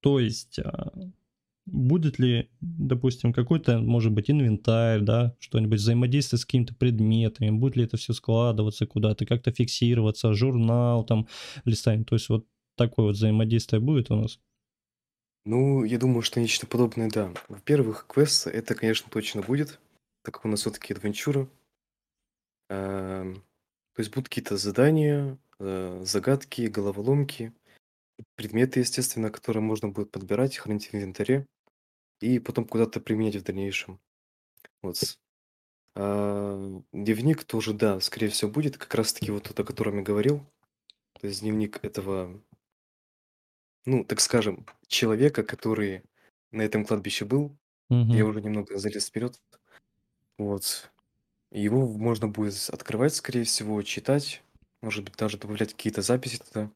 То 0.00 0.18
есть, 0.18 0.58
а, 0.58 0.90
будет 1.66 2.18
ли, 2.18 2.50
допустим, 2.60 3.32
какой-то, 3.32 3.78
может 3.78 4.12
быть, 4.12 4.30
инвентарь, 4.30 5.00
да, 5.00 5.36
что-нибудь, 5.38 5.78
взаимодействие 5.78 6.38
с 6.38 6.44
какими-то 6.44 6.74
предметами, 6.74 7.50
будет 7.50 7.76
ли 7.76 7.84
это 7.84 7.96
все 7.96 8.12
складываться 8.12 8.86
куда-то, 8.86 9.26
как-то 9.26 9.52
фиксироваться, 9.52 10.34
журнал 10.34 11.04
там 11.04 11.28
листаем. 11.64 12.04
То 12.04 12.16
есть 12.16 12.28
вот 12.28 12.46
такое 12.76 13.06
вот 13.06 13.16
взаимодействие 13.16 13.80
будет 13.80 14.10
у 14.10 14.16
нас? 14.16 14.40
Ну, 15.44 15.82
я 15.84 15.98
думаю, 15.98 16.22
что 16.22 16.40
нечто 16.40 16.66
подобное, 16.66 17.10
да. 17.10 17.32
Во-первых, 17.48 18.06
квест 18.06 18.46
это, 18.46 18.74
конечно, 18.74 19.10
точно 19.10 19.42
будет, 19.42 19.80
так 20.22 20.34
как 20.34 20.44
у 20.44 20.48
нас 20.48 20.60
все-таки 20.60 20.92
адвенчура. 20.92 21.48
Ам, 22.68 23.34
То 23.94 24.00
есть 24.00 24.10
будут 24.10 24.28
какие-то 24.28 24.56
задания, 24.56 25.38
э, 25.58 26.02
загадки, 26.04 26.62
головоломки, 26.62 27.52
предметы, 28.36 28.80
естественно, 28.80 29.30
которые 29.30 29.62
можно 29.62 29.88
будет 29.88 30.10
подбирать, 30.10 30.56
хранить 30.56 30.88
в 30.88 30.94
инвентаре 30.94 31.46
и 32.20 32.38
потом 32.38 32.64
куда-то 32.64 33.00
применять 33.00 33.36
в 33.36 33.42
дальнейшем. 33.42 34.00
Вот. 34.80 35.18
А, 35.94 36.80
Дневник 36.92 37.44
тоже, 37.44 37.74
да, 37.74 38.00
скорее 38.00 38.28
всего, 38.28 38.50
будет 38.50 38.78
как 38.78 38.94
раз-таки 38.94 39.30
вот 39.30 39.44
тот, 39.44 39.58
о 39.58 39.64
котором 39.64 39.98
я 39.98 40.02
говорил. 40.02 40.46
То 41.20 41.26
есть 41.26 41.40
дневник 41.40 41.84
этого, 41.84 42.40
ну, 43.86 44.04
так 44.04 44.20
скажем, 44.20 44.66
человека, 44.88 45.42
который 45.44 46.04
на 46.52 46.62
этом 46.62 46.84
кладбище 46.84 47.24
был. 47.24 47.56
Я 48.10 48.24
Мгм. 48.24 48.26
уже 48.26 48.42
немного 48.42 48.78
залез 48.78 49.06
вперед. 49.08 49.40
Вот. 50.38 50.92
Его 51.52 51.86
можно 51.88 52.28
будет 52.28 52.70
открывать, 52.70 53.14
скорее 53.16 53.44
всего, 53.44 53.82
читать, 53.82 54.44
может 54.82 55.04
быть, 55.04 55.16
даже 55.16 55.38
добавлять 55.38 55.72
какие-то 55.74 56.02
записи 56.02 56.38
туда. 56.38 56.72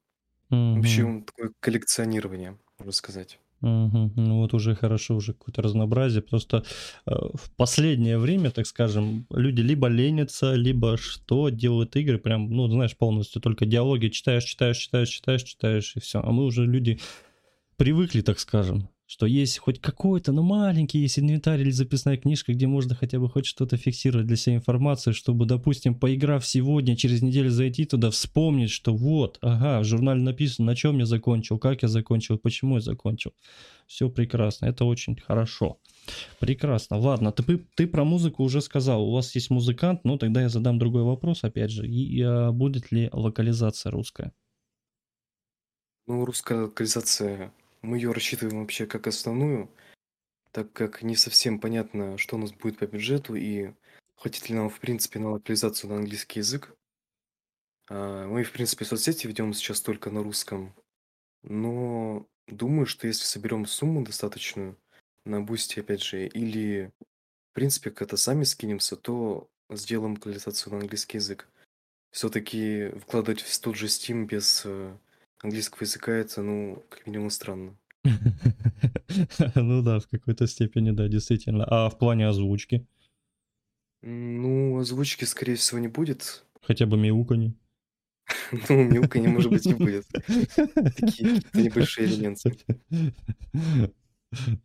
В 0.75 0.79
Мгм. 0.79 0.81
общем, 0.81 1.25
такое 1.25 1.53
коллекционирование, 1.61 2.59
можно 2.79 2.93
сказать. 2.93 3.41
Мгм. 3.61 4.13
Ну 4.17 4.37
вот 4.41 4.55
уже 4.55 4.75
хорошо, 4.75 5.17
уже 5.17 5.33
какое-то 5.33 5.63
разнообразие. 5.63 6.23
Просто 6.23 6.63
э, 7.07 7.11
в 7.35 7.51
последнее 7.57 8.19
время, 8.19 8.51
так 8.51 8.67
скажем, 8.67 9.27
люди 9.31 9.63
либо 9.63 9.89
ленятся, 9.89 10.55
либо 10.55 10.97
что 10.99 11.49
делают 11.49 11.97
игры, 11.97 12.19
прям, 12.19 12.51
ну, 12.51 12.69
знаешь, 12.69 12.97
полностью 12.97 13.41
только 13.41 13.65
диалоги 13.65 14.09
читаешь, 14.09 14.45
читаешь, 14.45 14.77
читаешь, 14.79 15.09
читаешь, 15.09 15.43
читаешь, 15.43 15.93
и 15.97 16.01
все. 16.01 16.21
А 16.21 16.31
мы 16.33 16.45
уже 16.45 16.67
люди 16.67 17.01
привыкли, 17.77 18.21
так 18.21 18.39
скажем, 18.41 18.89
что 19.07 19.27
есть 19.27 19.59
хоть 19.59 19.81
какой-то, 19.81 20.33
ну 20.33 20.43
маленький 20.43 20.99
есть 20.99 21.19
инвентарь 21.19 21.61
или 21.61 21.71
записная 21.71 22.17
книжка, 22.17 22.53
где 22.53 22.67
можно 22.67 22.95
хотя 22.97 23.21
бы 23.21 23.29
хоть 23.31 23.47
что-то 23.47 23.77
фиксировать 23.77 24.27
для 24.27 24.37
себя 24.37 24.57
информацию, 24.57 25.15
чтобы, 25.15 25.47
допустим, 25.47 25.95
поиграв 25.95 26.45
сегодня, 26.45 26.97
через 26.97 27.23
неделю 27.23 27.51
зайти 27.51 27.85
туда, 27.85 28.11
вспомнить, 28.11 28.71
что 28.71 28.95
вот, 28.95 29.39
ага, 29.43 29.81
в 29.81 29.85
журнале 29.85 30.21
написано, 30.23 30.67
на 30.67 30.77
чем 30.77 30.99
я 30.99 31.07
закончил, 31.07 31.59
как 31.59 31.83
я 31.83 31.89
закончил, 31.89 32.37
почему 32.37 32.77
я 32.77 32.81
закончил. 32.81 33.33
Все 33.87 34.11
прекрасно, 34.11 34.67
это 34.67 34.85
очень 34.85 35.17
хорошо. 35.17 35.79
Прекрасно. 36.41 36.99
Ладно, 36.99 37.31
ты, 37.31 37.59
ты- 37.77 37.87
про 37.87 38.05
музыку 38.05 38.43
уже 38.43 38.61
сказал. 38.61 39.09
У 39.09 39.13
вас 39.13 39.35
есть 39.37 39.51
музыкант, 39.51 40.01
ну 40.05 40.19
тогда 40.19 40.43
я 40.43 40.49
задам 40.49 40.79
другой 40.79 41.03
вопрос, 41.03 41.45
опять 41.45 41.71
же. 41.71 41.87
И, 41.87 42.21
а, 42.23 42.51
будет 42.51 42.91
ли 42.91 43.09
локализация 43.13 43.93
русская? 43.93 44.33
Ну, 46.07 46.25
русская 46.25 46.63
локализация, 46.63 47.53
мы 47.87 47.99
ее 47.99 48.13
рассчитываем 48.13 48.61
вообще 48.61 48.87
как 48.87 49.07
основную, 49.07 49.71
так 50.51 50.73
как 50.73 51.03
не 51.03 51.17
совсем 51.17 51.61
понятно, 51.61 52.19
что 52.19 52.37
у 52.37 52.39
нас 52.39 52.53
будет 52.53 52.79
по 52.79 52.87
бюджету 52.87 53.35
и 53.35 53.73
хватит 54.17 54.49
ли 54.49 54.57
нам, 54.57 54.69
в 54.69 54.81
принципе, 54.81 55.19
на 55.21 55.31
локализацию 55.31 55.91
на 55.91 55.97
английский 55.97 56.41
язык. 56.41 56.75
А, 57.89 58.27
Мы, 58.27 58.43
в 58.43 58.53
принципе, 58.53 58.85
соцсети 58.85 59.27
ведем 59.27 59.55
сейчас 59.55 59.81
только 59.81 60.11
на 60.11 60.23
русском, 60.23 60.75
но 61.43 62.27
думаю, 62.49 62.87
что 62.87 63.07
если 63.07 63.25
соберем 63.25 63.67
сумму 63.67 64.05
достаточную 64.05 64.77
на 65.25 65.41
бусте, 65.41 65.81
опять 65.81 66.03
же, 66.03 66.27
или, 66.27 66.93
в 67.51 67.55
принципе, 67.55 67.91
как-то 67.91 68.17
сами 68.17 68.45
скинемся, 68.45 68.97
то 68.97 69.49
сделаем 69.71 70.15
локализацию 70.15 70.73
на 70.73 70.81
английский 70.81 71.19
язык. 71.19 71.49
Все-таки 72.11 72.91
вкладывать 73.01 73.43
в 73.43 73.61
тот 73.61 73.77
же 73.77 73.87
Steam 73.87 74.25
без 74.25 74.63
э, 74.65 74.97
английского 75.43 75.85
языка 75.85 76.13
это, 76.13 76.43
ну, 76.43 76.85
как 76.89 77.07
минимум 77.07 77.31
странно. 77.31 77.77
Ну 79.55 79.83
да, 79.83 79.99
в 80.01 80.07
какой-то 80.09 80.47
степени, 80.47 80.91
да, 80.91 81.09
действительно. 81.09 81.65
А 81.65 81.89
в 81.89 81.99
плане 81.99 82.29
озвучки? 82.29 82.87
Ну, 84.03 84.79
озвучки, 84.79 85.25
скорее 85.25 85.57
всего, 85.57 85.81
не 85.81 85.89
будет. 85.89 86.45
Хотя 86.63 86.87
бы 86.87 86.97
мяуканье? 86.97 87.55
Ну, 88.69 88.85
мяуканья, 88.85 89.29
может 89.29 89.51
быть, 89.51 89.67
и 89.67 89.75
будет. 89.75 90.05
Такие 90.97 91.43
небольшие 91.55 92.07
элементы. 92.09 92.57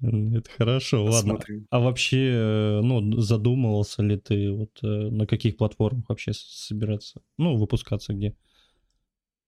Это 0.01 0.49
хорошо, 0.57 1.05
ладно. 1.05 1.39
А 1.69 1.79
вообще, 1.79 2.31
э, 2.33 2.81
ну, 2.81 3.21
задумывался 3.21 4.01
ли 4.01 4.17
ты, 4.17 4.51
вот 4.51 4.79
э, 4.83 4.87
на 4.87 5.27
каких 5.27 5.57
платформах 5.57 6.09
вообще 6.09 6.33
собираться? 6.33 7.21
Ну, 7.37 7.55
выпускаться 7.57 8.13
где? 8.13 8.35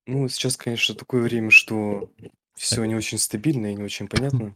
Ну, 0.06 0.28
сейчас, 0.28 0.58
конечно, 0.58 0.96
такое 0.96 1.22
время, 1.22 1.50
что 1.50 2.12
все 2.56 2.84
не 2.86 2.96
очень 2.96 3.18
стабильно 3.18 3.72
и 3.72 3.76
не 3.76 3.84
очень 3.84 4.08
понятно. 4.08 4.56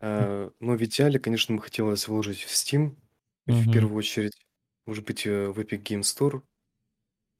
А, 0.00 0.50
Но 0.60 0.76
в 0.76 0.82
идеале, 0.84 1.18
конечно, 1.18 1.56
бы 1.56 1.62
хотелось 1.62 2.08
вложить 2.08 2.42
в 2.42 2.52
Steam 2.52 2.96
в 3.46 3.72
первую 3.72 3.96
очередь. 3.96 4.36
может 4.86 5.04
быть, 5.04 5.26
э, 5.26 5.48
в 5.48 5.58
Epic 5.58 5.82
Game 5.82 6.00
Store. 6.00 6.42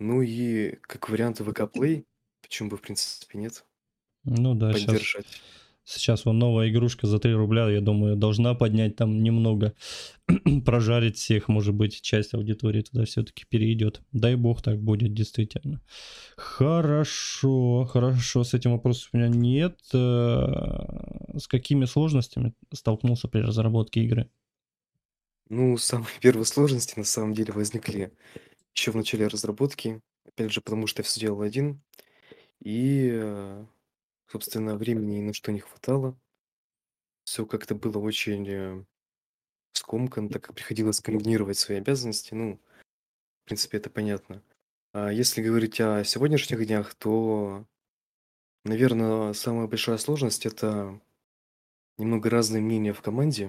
Ну 0.00 0.22
и 0.22 0.76
как 0.82 1.08
вариант 1.08 1.40
VK 1.40 1.72
Play, 1.72 2.04
почему 2.42 2.70
бы, 2.70 2.76
в 2.76 2.82
принципе, 2.82 3.38
нет, 3.38 3.64
Ну 4.25 4.54
да, 4.54 4.72
сейчас, 4.75 4.87
поддержать. 4.87 5.42
Сейчас 5.88 6.25
вон 6.25 6.38
новая 6.38 6.68
игрушка 6.71 7.07
за 7.07 7.18
3 7.18 7.35
рубля, 7.35 7.68
я 7.68 7.80
думаю, 7.80 8.16
должна 8.16 8.54
поднять 8.54 8.97
там 8.97 9.23
немного, 9.23 9.75
прожарить 10.64 11.16
всех, 11.16 11.49
может 11.49 11.75
быть, 11.75 12.00
часть 12.02 12.35
аудитории 12.35 12.83
туда 12.83 13.04
все-таки 13.04 13.45
перейдет. 13.49 14.02
Дай 14.12 14.37
бог 14.37 14.62
так 14.62 14.80
будет, 14.80 15.14
действительно. 15.14 15.80
Хорошо, 16.37 17.85
хорошо, 17.85 18.45
с 18.45 18.54
этим 18.54 18.73
вопросом 18.73 19.11
у 19.12 19.16
меня 19.16 19.28
нет. 19.28 19.78
Э, 19.92 21.38
С 21.38 21.47
какими 21.49 21.85
сложностями 21.85 22.54
столкнулся 22.73 23.28
при 23.28 23.40
разработке 23.40 24.02
игры? 24.04 24.30
Ну, 25.49 25.76
самые 25.78 26.09
первые 26.21 26.45
сложности 26.45 26.99
на 26.99 27.04
самом 27.04 27.35
деле 27.35 27.52
возникли 27.52 28.12
еще 28.75 28.92
в 28.92 28.97
начале 28.97 29.26
разработки. 29.26 30.00
Опять 30.25 30.52
же, 30.52 30.61
потому 30.61 30.87
что 30.87 31.00
я 31.00 31.04
все 31.04 31.21
делал 31.21 31.42
один. 31.42 31.83
И, 32.61 33.11
э, 33.12 33.66
собственно, 34.28 34.76
времени 34.76 35.16
ни 35.16 35.23
на 35.23 35.32
что 35.32 35.52
не 35.52 35.61
хватало. 35.61 36.18
Все 37.25 37.44
как-то 37.47 37.75
было 37.75 37.99
очень 37.99 38.49
э, 38.49 38.85
скомканно, 39.73 40.28
так 40.30 40.44
как 40.44 40.54
приходилось 40.54 41.00
комбинировать 41.00 41.58
свои 41.58 41.78
обязанности. 41.78 42.35
Ну, 42.35 42.61
в 43.42 43.44
принципе, 43.47 43.78
это 43.78 43.90
понятно. 43.90 44.42
А 44.92 45.11
если 45.12 45.42
говорить 45.42 45.80
о 45.80 46.04
сегодняшних 46.04 46.66
днях, 46.66 46.94
то, 46.94 47.66
наверное, 48.64 49.32
самая 49.32 49.66
большая 49.66 49.99
сложность 49.99 50.47
это 50.47 51.00
немного 51.99 52.30
разные 52.30 52.62
мнения 52.62 52.92
в 52.92 53.02
команде 53.02 53.49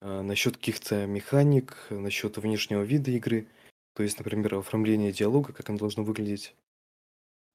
а, 0.00 0.22
насчет 0.22 0.56
каких-то 0.56 1.06
механик, 1.06 1.76
насчет 1.90 2.38
внешнего 2.38 2.82
вида 2.82 3.10
игры. 3.10 3.48
То 3.94 4.02
есть, 4.02 4.18
например, 4.18 4.54
оформление 4.56 5.12
диалога, 5.12 5.52
как 5.52 5.68
оно 5.68 5.78
должно 5.78 6.04
выглядеть. 6.04 6.54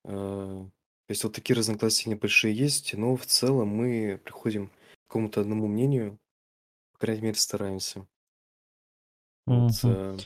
А, 0.05 0.67
То 1.08 1.12
есть 1.12 1.24
вот 1.24 1.34
такие 1.34 1.58
разногласия 1.58 2.10
небольшие 2.10 2.55
есть, 2.55 2.93
но 2.93 3.15
в 3.15 3.25
целом 3.25 3.67
мы 3.70 4.20
приходим 4.24 4.67
к 4.67 4.72
какому-то 5.08 5.41
одному 5.41 5.67
мнению, 5.67 6.17
по 6.93 7.00
крайней 7.00 7.24
мере, 7.24 7.36
стараемся. 7.36 8.08
Вот, 9.46 9.74
Мгм. 9.84 9.91
э, 9.91 10.17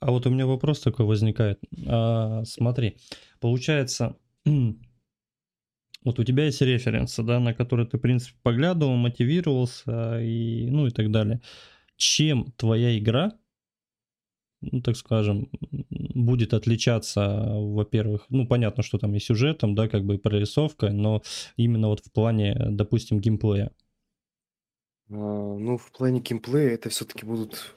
А 0.00 0.10
вот 0.10 0.26
у 0.26 0.30
меня 0.30 0.46
вопрос 0.46 0.80
такой 0.80 1.06
возникает. 1.06 1.60
А, 1.86 2.44
смотри, 2.44 2.98
получается, 3.40 4.16
вот 4.44 6.18
у 6.18 6.24
тебя 6.24 6.44
есть 6.44 6.60
референсы, 6.60 7.22
да, 7.22 7.40
на 7.40 7.54
которые 7.54 7.86
ты, 7.86 7.96
в 7.96 8.00
принципе, 8.00 8.38
поглядывал, 8.42 8.96
мотивировался 8.96 10.20
и, 10.20 10.68
ну 10.70 10.86
и 10.86 10.90
так 10.90 11.10
далее. 11.10 11.40
Чем 11.96 12.52
твоя 12.52 12.98
игра, 12.98 13.38
ну, 14.60 14.80
так 14.82 14.96
скажем, 14.96 15.50
будет 16.16 16.54
отличаться, 16.54 17.44
во-первых, 17.54 18.26
ну, 18.30 18.46
понятно, 18.46 18.82
что 18.82 18.98
там 18.98 19.14
и 19.14 19.20
сюжетом, 19.20 19.74
да, 19.74 19.88
как 19.88 20.04
бы 20.04 20.16
и 20.16 20.18
прорисовкой, 20.18 20.92
но 20.92 21.22
именно 21.56 21.88
вот 21.88 22.00
в 22.00 22.12
плане, 22.12 22.56
допустим, 22.70 23.20
геймплея. 23.20 23.72
а, 25.10 25.14
ну, 25.14 25.76
в 25.78 25.90
плане 25.92 26.20
геймплея 26.20 26.70
это 26.70 26.88
все-таки 26.90 27.24
будут, 27.26 27.76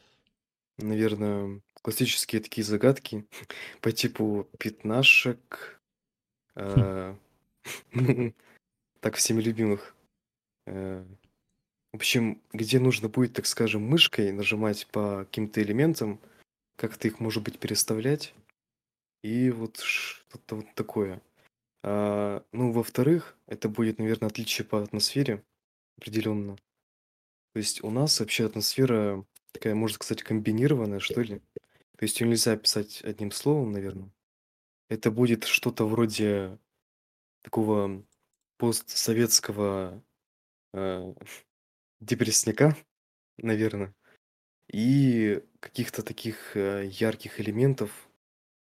наверное, 0.77 1.61
классические 1.81 2.41
такие 2.41 2.65
загадки 2.65 3.25
по 3.81 3.91
типу 3.91 4.49
пятнашек, 4.59 5.81
а, 6.55 7.17
ну, 7.93 8.33
так 9.01 9.15
всеми 9.15 9.41
любимых. 9.41 9.95
Э, 10.67 11.05
В 11.93 11.97
общем, 11.97 12.41
где 12.53 12.79
нужно 12.79 13.09
будет, 13.09 13.33
так 13.33 13.45
скажем, 13.47 13.83
мышкой 13.83 14.31
нажимать 14.33 14.87
по 14.91 15.25
каким-то 15.25 15.61
элементам, 15.63 16.21
как-то 16.79 17.09
их, 17.09 17.19
может 17.19 17.43
быть, 17.43 17.59
переставлять. 17.59 18.33
И 19.21 19.51
вот 19.51 19.77
что-то 19.77 20.55
вот 20.55 20.73
такое. 20.75 21.21
А, 21.83 22.43
ну, 22.53 22.71
во-вторых, 22.71 23.37
это 23.47 23.67
будет, 23.67 23.99
наверное, 23.99 24.29
отличие 24.29 24.65
по 24.65 24.81
атмосфере 24.81 25.43
определенно. 25.97 26.55
То 27.53 27.59
есть 27.59 27.83
у 27.83 27.89
нас 27.89 28.17
вообще 28.19 28.45
атмосфера 28.45 29.25
такая, 29.51 29.75
можно 29.75 29.95
сказать, 29.95 30.23
комбинированная, 30.23 30.99
что 30.99 31.21
ли. 31.21 31.39
То 31.97 32.03
есть 32.03 32.21
ее 32.21 32.27
нельзя 32.27 32.53
описать 32.53 33.01
одним 33.03 33.31
словом, 33.31 33.73
наверное. 33.73 34.09
Это 34.87 35.11
будет 35.11 35.43
что-то 35.43 35.85
вроде 35.85 36.57
такого 37.41 38.05
постсоветского 38.57 40.01
э, 40.73 41.13
депрессника, 41.99 42.77
наверное, 43.37 43.93
и 44.71 45.43
каких-то 45.59 46.03
таких 46.03 46.55
э, 46.55 46.87
ярких 46.91 47.39
элементов 47.39 48.09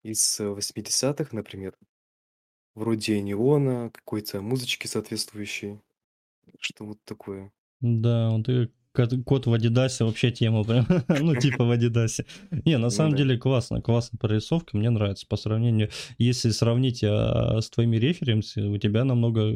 из 0.03 0.39
80-х, 0.39 1.35
например, 1.35 1.77
вроде 2.75 3.21
неона, 3.21 3.89
какой-то 3.91 4.41
музычки 4.41 4.87
соответствующей, 4.87 5.81
что 6.59 6.85
вот 6.85 6.99
такое. 7.03 7.51
Да, 7.81 8.29
вот 8.31 8.47
и 8.49 8.69
кот, 8.93 9.13
кот 9.25 9.45
в 9.47 9.53
Адидасе 9.53 10.03
вообще 10.03 10.31
тема 10.31 10.63
прям, 10.63 10.85
ну 11.07 11.35
типа 11.35 11.63
в 11.65 11.71
Адидасе. 11.71 12.25
Не, 12.65 12.77
на 12.77 12.89
Ну 12.89 12.89
самом 12.89 13.11
да. 13.11 13.17
деле 13.17 13.37
классно, 13.37 13.81
классная 13.81 14.17
прорисовка, 14.17 14.77
мне 14.77 14.89
нравится 14.89 15.25
по 15.27 15.37
сравнению, 15.37 15.89
если 16.17 16.49
сравнить 16.49 17.03
а, 17.03 17.61
с 17.61 17.69
твоими 17.69 17.97
референсами, 17.97 18.67
у 18.67 18.77
тебя 18.77 19.03
намного, 19.05 19.53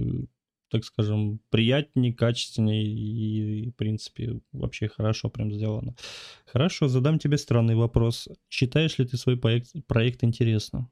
так 0.74 0.84
скажем, 0.86 1.40
приятнее, 1.52 2.16
качественнее 2.16 2.84
и, 2.84 3.70
в 3.70 3.76
принципе, 3.76 4.40
вообще 4.52 4.88
хорошо 4.88 5.30
прям 5.30 5.52
сделано. 5.52 5.96
Хорошо, 6.48 6.88
задам 6.88 7.20
тебе 7.20 7.38
странный 7.38 7.76
вопрос. 7.76 8.28
Считаешь 8.50 8.98
ли 8.98 9.06
ты 9.06 9.18
свой 9.18 9.38
проект, 9.38 9.72
проект 9.86 10.24
интересным? 10.24 10.90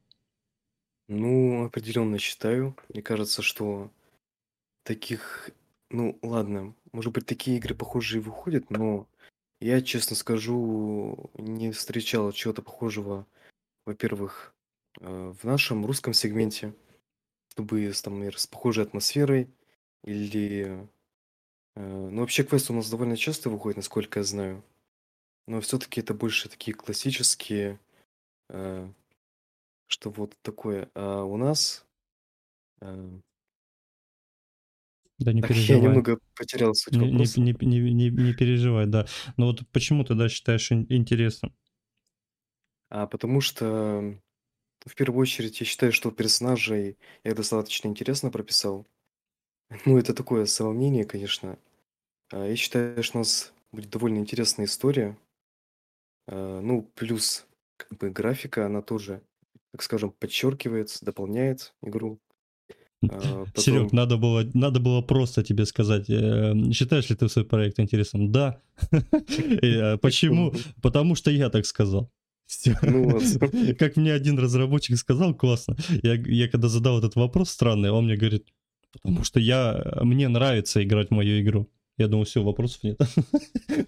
Ну, 1.07 1.65
определенно 1.65 2.19
считаю. 2.19 2.77
Мне 2.89 3.01
кажется, 3.01 3.41
что 3.41 3.89
таких, 4.83 5.49
ну, 5.89 6.19
ладно, 6.21 6.75
может 6.91 7.11
быть, 7.11 7.25
такие 7.25 7.57
игры 7.57 7.73
похожие 7.73 8.21
выходят, 8.21 8.69
но 8.69 9.07
я, 9.59 9.81
честно 9.81 10.15
скажу, 10.15 11.31
не 11.39 11.71
встречал 11.71 12.31
чего-то 12.31 12.61
похожего, 12.61 13.25
во-первых, 13.87 14.53
э, 14.99 15.33
в 15.41 15.43
нашем 15.43 15.87
русском 15.87 16.13
сегменте, 16.13 16.75
чтобы 17.49 17.91
там, 18.03 18.13
например, 18.13 18.37
с 18.37 18.45
похожей 18.45 18.83
атмосферой 18.83 19.49
или... 20.03 20.87
э, 21.75 22.09
Ну, 22.11 22.21
вообще, 22.21 22.43
квесты 22.43 22.73
у 22.73 22.77
нас 22.77 22.89
довольно 22.89 23.17
часто 23.17 23.49
выходят, 23.49 23.77
насколько 23.77 24.19
я 24.19 24.23
знаю. 24.25 24.63
Но 25.47 25.61
все-таки 25.61 26.01
это 26.01 26.13
больше 26.13 26.49
такие 26.49 26.73
классические, 26.75 27.79
э, 28.49 28.89
что 29.87 30.09
вот 30.09 30.35
такое. 30.41 30.89
А 30.95 31.23
у 31.23 31.37
нас... 31.37 31.85
э, 32.81 33.09
Да 35.19 35.33
не 35.33 35.41
Так, 35.41 35.53
я 35.67 35.77
переживай. 35.77 35.79
немного 35.79 36.19
потерял 36.35 36.73
суть 36.73 36.97
Не, 36.97 37.11
не, 37.11 37.25
вопроса. 37.25 37.37
не, 37.37 37.53
не, 37.61 37.93
не, 37.93 38.09
не 38.11 38.33
переживай, 38.33 38.87
да. 38.87 39.07
Но 39.37 39.47
вот 39.47 39.61
почему 39.71 40.03
ты, 40.05 40.15
да, 40.15 40.29
считаешь 40.29 40.71
ин- 40.71 40.87
интересным? 40.89 41.53
А 42.89 43.07
потому 43.07 43.41
что, 43.41 44.17
в 44.85 44.95
первую 44.95 45.21
очередь, 45.21 45.59
я 45.61 45.67
считаю, 45.67 45.93
что 45.93 46.11
персонажей 46.11 46.97
я 47.23 47.35
достаточно 47.35 47.87
интересно 47.89 48.31
прописал. 48.31 48.87
Ну, 49.85 49.97
это 49.97 50.13
такое 50.13 50.45
самомнение, 50.45 51.05
конечно. 51.05 51.57
А 52.31 52.45
Я 52.45 52.55
считаю, 52.55 53.01
что 53.03 53.17
у 53.17 53.21
нас 53.21 53.53
будет 53.71 53.89
довольно 53.89 54.19
интересная 54.19 54.65
история. 54.65 55.17
А, 56.27 56.61
Ну, 56.61 56.83
плюс, 56.95 57.45
как 57.77 57.97
бы, 57.97 58.09
графика, 58.09 58.65
она 58.65 58.81
тоже, 58.81 59.21
так 59.71 59.81
скажем, 59.81 60.11
подчеркивает, 60.11 60.97
дополняет 61.01 61.73
игру. 61.81 62.19
А, 63.09 63.45
Серег, 63.55 63.83
Потом, 63.83 63.89
надо 63.91 64.17
было, 64.17 64.49
надо 64.53 64.79
было 64.79 65.01
просто 65.01 65.43
тебе 65.43 65.65
сказать, 65.65 66.09
э, 66.09 66.53
считаешь 66.73 67.09
ли 67.09 67.15
ты 67.15 67.29
свой 67.29 67.45
проект 67.45 67.79
интересным? 67.79 68.31
Да. 68.31 68.61
И, 68.91 69.67
э, 69.67 69.97
Почему? 69.97 70.53
Потому 70.81 71.15
что 71.15 71.31
я 71.31 71.49
так 71.49 71.65
сказал. 71.65 72.11
Всё. 72.45 72.75
Ну 72.81 73.09
вот. 73.09 73.23
Как 73.79 73.95
мне 73.95 74.13
один 74.13 74.37
разработчик 74.37 74.97
сказал, 74.97 75.33
классно. 75.33 75.77
Я, 76.03 76.15
я 76.15 76.49
когда 76.49 76.67
задал 76.67 76.99
этот 76.99 77.15
вопрос 77.15 77.49
странный, 77.49 77.91
он 77.91 78.05
мне 78.05 78.17
говорит, 78.17 78.45
потому 78.91 79.23
что 79.23 79.39
я, 79.39 79.83
мне 80.01 80.27
нравится 80.27 80.83
играть 80.83 81.09
в 81.09 81.11
мою 81.11 81.41
игру. 81.41 81.69
Я 81.97 82.07
думаю, 82.07 82.25
все, 82.25 82.41
вопросов 82.41 82.83
нет. 82.83 82.99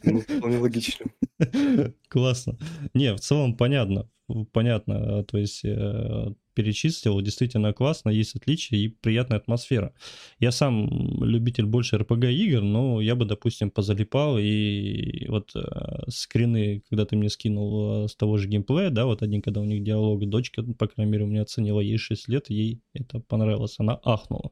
ну, 0.04 0.22
вполне 0.22 0.58
логично. 0.58 1.06
Классно. 2.10 2.58
Не, 2.94 3.16
в 3.16 3.20
целом 3.20 3.56
понятно. 3.56 4.10
Понятно. 4.52 4.94
э, 4.94 5.24
То 5.26 5.38
есть 5.38 5.62
э, 5.66 6.34
перечислил, 6.54 7.20
действительно 7.22 7.74
классно, 7.74 8.10
есть 8.10 8.36
отличия 8.36 8.78
и 8.78 8.88
приятная 8.88 9.38
атмосфера. 9.40 9.94
Я 10.40 10.52
сам 10.52 11.24
любитель 11.24 11.66
больше 11.66 11.98
RPG 11.98 12.32
игр, 12.34 12.62
но 12.62 13.02
я 13.02 13.16
бы, 13.16 13.26
допустим, 13.26 13.70
позалипал 13.70 14.38
и 14.40 15.28
вот 15.28 15.52
э, 15.56 15.62
скрины, 16.10 16.84
когда 16.90 17.06
ты 17.06 17.16
мне 17.18 17.30
скинул 17.30 18.06
э, 18.06 18.08
с 18.08 18.16
того 18.16 18.38
же 18.38 18.48
геймплея, 18.48 18.90
да, 18.92 19.06
вот 19.06 19.22
один, 19.22 19.42
когда 19.42 19.62
у 19.62 19.66
них 19.66 19.84
диалог, 19.84 20.28
дочка, 20.30 20.64
по 20.64 20.88
крайней 20.88 21.12
мере, 21.12 21.26
у 21.26 21.28
меня 21.28 21.42
оценила 21.42 21.80
ей 21.82 21.98
6 21.98 22.28
лет, 22.30 22.50
ей 22.50 22.82
это 22.94 23.20
понравилось, 23.20 23.76
она 23.80 24.00
ахнула. 24.04 24.52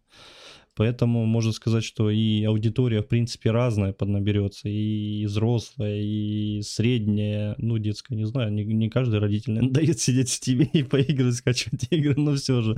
Поэтому 0.81 1.27
можно 1.27 1.51
сказать, 1.51 1.83
что 1.83 2.09
и 2.09 2.43
аудитория, 2.43 3.03
в 3.03 3.07
принципе, 3.07 3.51
разная 3.51 3.93
поднаберется, 3.93 4.67
и 4.67 5.27
взрослая, 5.27 6.01
и 6.01 6.63
средняя, 6.63 7.53
ну, 7.59 7.77
детская, 7.77 8.15
не 8.15 8.25
знаю, 8.25 8.51
не, 8.51 8.63
не 8.63 8.89
каждый 8.89 9.19
родитель 9.19 9.51
наверное, 9.51 9.73
дает 9.75 9.99
сидеть 9.99 10.31
в 10.31 10.39
тебе 10.39 10.65
и 10.65 10.81
поигрывать, 10.81 11.35
скачивать 11.35 11.85
игры, 11.91 12.15
но 12.15 12.33
все 12.35 12.63
же. 12.63 12.75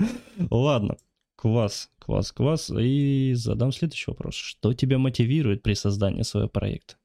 Ладно, 0.52 0.98
класс, 1.38 1.92
класс, 1.98 2.34
класс. 2.34 2.74
И 2.78 3.32
задам 3.36 3.72
следующий 3.72 4.12
вопрос. 4.12 4.36
Что 4.36 4.74
тебя 4.74 4.98
мотивирует 4.98 5.64
при 5.64 5.74
создании 5.74 6.24
своего 6.24 6.50
проекта? 6.50 6.96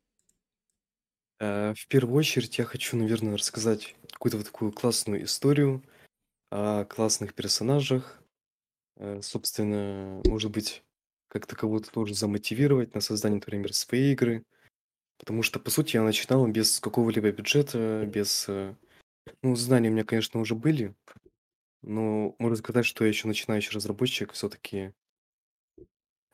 Э, 1.38 1.74
В 1.76 1.86
первую 1.86 2.16
очередь 2.16 2.58
я 2.58 2.64
хочу, 2.64 2.96
наверное, 2.96 3.36
рассказать 3.36 3.94
какую-то 4.10 4.38
вот 4.38 4.46
такую 4.46 4.72
классную 4.72 5.22
историю 5.22 5.84
о 6.50 6.84
классных 6.86 7.34
персонажах. 7.34 8.20
Э, 8.96 9.20
Собственно, 9.22 10.22
может 10.24 10.50
быть, 10.50 10.82
как-то 11.28 11.56
кого-то 11.56 11.90
тоже 11.90 12.14
замотивировать 12.14 12.94
на 12.94 13.00
создание, 13.00 13.36
например, 13.36 13.72
своей 13.72 14.12
игры. 14.12 14.44
Потому 15.18 15.42
что, 15.42 15.58
по 15.60 15.70
сути, 15.70 15.96
я 15.96 16.02
начинал 16.02 16.46
без 16.46 16.80
какого-либо 16.80 17.30
бюджета, 17.32 18.04
без... 18.06 18.46
э, 18.48 18.74
Ну, 19.42 19.56
знания 19.56 19.88
у 19.88 19.92
меня, 19.92 20.04
конечно, 20.04 20.40
уже 20.40 20.54
были, 20.54 20.94
но 21.82 22.34
можно 22.38 22.56
сказать, 22.56 22.86
что 22.86 23.04
я 23.04 23.08
еще 23.08 23.28
начинающий 23.28 23.72
разработчик, 23.72 24.32
все-таки... 24.32 24.92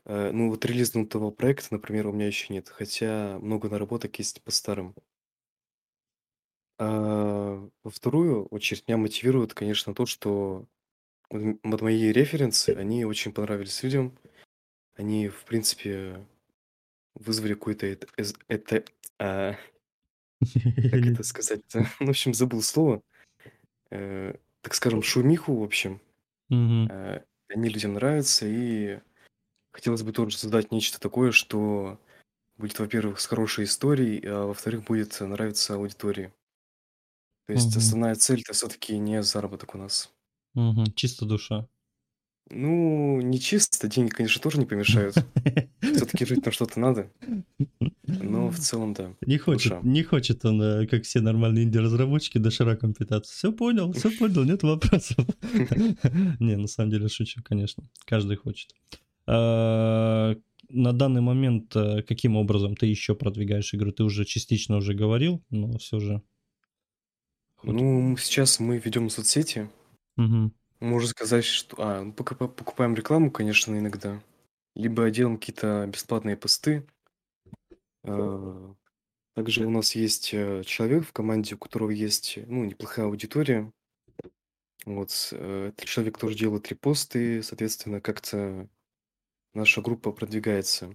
Ну, 0.07 0.50
вот 0.50 0.62
релизнутого 0.66 1.30
проекта, 1.30 1.68
например, 1.70 2.07
у 2.09 2.12
меня 2.12 2.26
еще 2.26 2.52
нет, 2.52 2.68
хотя 2.68 3.38
много 3.40 3.70
наработок 3.70 4.18
есть 4.18 4.42
по 4.42 4.50
старым. 4.50 4.94
А, 6.78 7.66
во 7.83 7.90
вторую 7.90 8.44
очередь 8.48 8.87
меня 8.87 8.98
мотивирует, 8.98 9.54
конечно, 9.54 9.94
то, 9.94 10.04
что 10.04 10.66
вот 11.30 11.80
мои 11.80 12.12
референсы, 12.12 12.70
они 12.70 13.07
очень 13.07 13.33
понравились 13.33 13.83
людям. 13.83 14.14
Они, 14.96 15.28
в 15.28 15.44
принципе, 15.44 16.26
вызвали 17.14 17.54
какой-то 17.54 17.87
это, 17.87 18.07
эз- 18.18 18.37
а, 19.18 19.57
как 20.90 21.07
это 21.07 21.22
сказать-то? 21.22 21.87
Ну, 22.00 22.07
в 22.07 22.11
общем, 22.11 22.35
забыл 22.35 22.62
слово. 22.62 23.02
Э, 23.90 24.35
так 24.62 24.74
скажем, 24.74 25.02
шумиху, 25.02 25.57
в 25.57 25.62
общем. 25.64 26.00
Мгм. 26.48 26.90
Э, 26.90 27.20
Они 27.48 27.68
людям 27.70 27.94
нравятся, 27.94 28.46
и 28.48 29.00
хотелось 29.72 30.02
бы 30.04 30.12
тоже 30.12 30.38
создать 30.38 30.72
нечто 30.72 31.00
такое, 31.00 31.33
что 31.33 32.00
будет, 32.59 32.78
во-первых, 32.80 33.20
с 33.20 33.26
хорошей 33.26 33.64
историей, 33.66 34.24
а 34.26 34.46
во-вторых, 34.46 34.85
будет 34.85 35.20
нравиться 35.20 35.74
аудитории. 35.76 36.33
То 37.46 37.54
есть 37.54 37.74
Мгм. 37.76 37.78
основная 37.78 38.14
цель 38.16 38.42
это 38.42 38.52
все-таки 38.52 38.98
не 38.98 39.22
заработок 39.22 39.74
у 39.74 39.78
нас. 39.78 40.12
Мгм. 40.54 40.92
Чисто 40.94 41.26
душа. 41.26 41.68
Ну, 42.50 43.20
не 43.22 43.40
чисто, 43.40 43.88
деньги, 43.88 44.11
конечно, 44.11 44.40
тоже 44.40 44.59
не 44.59 44.66
помешают. 44.66 45.14
Все-таки 45.80 46.26
жить 46.26 46.44
на 46.44 46.52
что-то 46.52 46.78
надо, 46.78 47.11
но 48.07 48.50
в 48.50 48.59
целом, 48.59 48.92
да, 48.92 49.14
Не 49.22 49.38
хочет, 49.38 49.72
душа. 49.72 49.80
не 49.83 50.02
хочет 50.02 50.44
он, 50.44 50.61
э, 50.61 50.87
как 50.87 51.04
все 51.04 51.20
нормальные 51.20 51.64
инди-разработчики, 51.64 52.37
дошираком 52.38 52.92
питаться. 52.92 53.33
Все 53.33 53.50
понял, 53.50 53.92
все 53.92 54.11
понял, 54.11 54.44
нет 54.44 54.62
вопросов. 54.62 55.24
Не, 56.40 56.57
на 56.57 56.66
самом 56.66 56.90
деле 56.90 57.09
шучу, 57.09 57.40
конечно. 57.42 57.85
Каждый 58.04 58.37
хочет. 58.37 58.70
А, 59.26 60.35
На 60.68 60.92
данный 60.92 61.22
момент 61.22 61.74
э, 61.76 62.02
каким 62.02 62.37
образом 62.37 62.76
ты 62.76 62.87
еще 62.87 63.14
продвигаешь 63.14 63.72
игру? 63.74 63.90
Ты 63.90 64.04
уже 64.04 64.24
частично 64.26 64.76
уже 64.76 64.92
говорил, 64.92 65.42
но 65.50 65.78
все 65.78 65.98
же. 65.98 66.22
Ну, 67.62 68.16
сейчас 68.18 68.61
мы 68.61 68.76
ведем 68.78 69.09
соцсети. 69.09 69.70
Мгм. 70.16 70.52
Можно 70.85 71.09
сказать, 71.09 71.47
что... 71.47 71.77
А, 71.79 72.03
ну, 72.03 72.12
покупаем 72.12 72.94
рекламу, 72.94 73.31
конечно, 73.31 73.75
иногда. 73.79 74.23
Либо 74.75 75.11
делаем 75.11 75.38
какие-то 75.38 75.87
бесплатные 75.90 76.37
посты. 76.37 76.87
А, 78.03 78.75
Также 79.35 79.64
у 79.64 79.70
нас 79.70 79.94
есть 79.94 80.35
э, 80.35 80.62
человек 80.64 81.07
в 81.07 81.12
команде, 81.12 81.55
у 81.55 81.59
которого 81.59 81.88
есть, 81.88 82.38
ну, 82.47 82.64
неплохая 82.64 83.07
аудитория. 83.07 83.73
Вот, 84.85 85.29
э, 85.33 85.68
этот 85.68 85.87
человек 85.87 86.18
тоже 86.18 86.37
делает 86.37 86.68
репосты, 86.68 87.42
соответственно, 87.42 88.03
как-то 88.03 88.68
наша 89.55 89.81
группа 89.81 90.12
продвигается. 90.12 90.94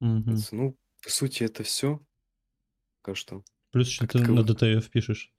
Мгм. 0.00 0.34
Вот, 0.34 0.48
ну, 0.52 0.76
по 1.02 1.10
сути, 1.10 1.44
это 1.44 1.62
все. 1.62 1.98
Пока 3.00 3.14
что. 3.14 3.42
Плюс 3.70 3.88
еще 3.88 4.00
Как 4.00 4.12
ты 4.12 4.18
на 4.18 4.44
таковых. 4.44 4.50
DTF 4.50 4.90
пишешь. 4.90 5.32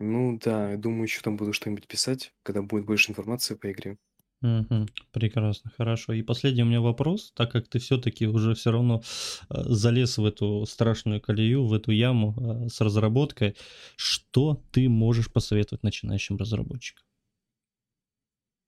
Ну 0.00 0.36
да, 0.40 0.72
я 0.72 0.76
думаю, 0.76 1.04
еще 1.04 1.20
там 1.20 1.36
буду 1.36 1.52
что-нибудь 1.52 1.86
писать, 1.86 2.34
когда 2.42 2.62
будет 2.62 2.84
больше 2.84 3.12
информации 3.12 3.54
по 3.54 3.70
игре. 3.70 3.96
Мгм. 4.40 4.86
Прекрасно, 5.10 5.70
хорошо. 5.76 6.12
И 6.12 6.22
последний 6.22 6.62
у 6.62 6.66
меня 6.66 6.80
вопрос, 6.80 7.32
так 7.34 7.50
как 7.50 7.66
ты 7.68 7.80
все-таки 7.80 8.26
уже 8.28 8.54
все 8.54 8.70
равно 8.70 9.02
э, 9.50 9.54
залез 9.64 10.16
в 10.18 10.24
эту 10.24 10.64
страшную 10.66 11.20
колею, 11.20 11.66
в 11.66 11.72
эту 11.72 11.90
яму 11.90 12.36
э, 12.66 12.68
с 12.68 12.80
разработкой, 12.80 13.56
что 13.96 14.62
ты 14.70 14.88
можешь 14.88 15.32
посоветовать 15.32 15.82
начинающим 15.82 16.36
разработчикам? 16.36 17.04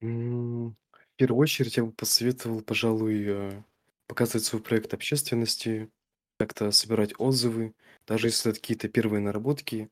М, 0.01 0.71
В 0.91 1.15
первую 1.17 1.39
очередь 1.41 1.77
я 1.77 1.85
бы 1.85 1.91
посоветовал, 1.91 2.61
пожалуй, 2.61 3.23
э, 3.27 3.63
показывать 4.07 4.45
свой 4.45 4.61
проект 4.61 4.93
общественности, 4.93 5.91
как-то 6.37 6.71
собирать 6.71 7.13
отзывы, 7.19 7.75
даже 8.07 8.27
если 8.27 8.51
это 8.51 8.59
какие-то 8.59 8.89
первые 8.89 9.21
наработки. 9.21 9.89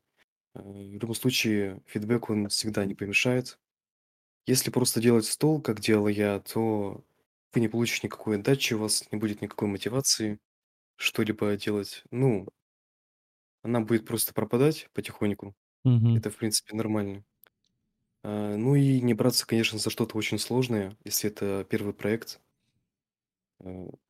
Э, 0.54 0.60
В 0.60 0.92
любом 0.94 1.14
случае, 1.14 1.82
фидбэк 1.86 2.30
он 2.30 2.48
всегда 2.48 2.84
не 2.84 2.94
помешает. 2.94 3.58
Если 4.46 4.70
просто 4.70 5.00
делать 5.00 5.26
стол, 5.26 5.62
как 5.62 5.80
делал 5.80 6.08
я, 6.08 6.40
то 6.40 7.04
вы 7.54 7.60
не 7.62 7.68
получите 7.68 8.08
никакой 8.08 8.38
отдачи, 8.38 8.74
у 8.74 8.80
вас 8.80 9.04
не 9.12 9.18
будет 9.18 9.42
никакой 9.42 9.68
мотивации 9.68 10.40
что-либо 10.96 11.56
делать. 11.56 12.04
Ну, 12.10 12.48
она 13.62 13.80
будет 13.80 14.06
просто 14.06 14.34
пропадать 14.34 14.88
потихоньку. 14.92 15.54
Мгм. 15.84 16.22
Это, 16.22 16.30
в 16.30 16.36
принципе, 16.36 16.76
нормально. 16.76 17.24
А, 18.22 18.56
Ну 18.56 18.74
и 18.76 19.00
не 19.00 19.14
браться, 19.14 19.46
конечно, 19.46 19.78
за 19.78 19.90
что-то 19.90 20.16
очень 20.16 20.38
сложное, 20.38 20.96
если 21.04 21.30
это 21.30 21.66
первый 21.68 21.94
проект. 21.94 22.40
Э, 23.60 23.64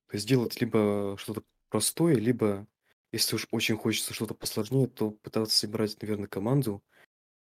То 0.09 0.15
есть 0.17 0.29
делать 0.29 0.61
либо 0.61 1.17
что-то 1.19 1.43
простое, 1.69 2.15
либо, 2.17 2.67
если 3.13 3.37
уж 3.37 3.47
очень 3.51 3.77
хочется 3.77 4.15
что-то 4.15 4.35
посложнее, 4.35 4.87
то 4.87 5.11
пытаться 5.11 5.57
собирать, 5.57 6.01
наверное, 6.03 6.29
команду 6.29 6.83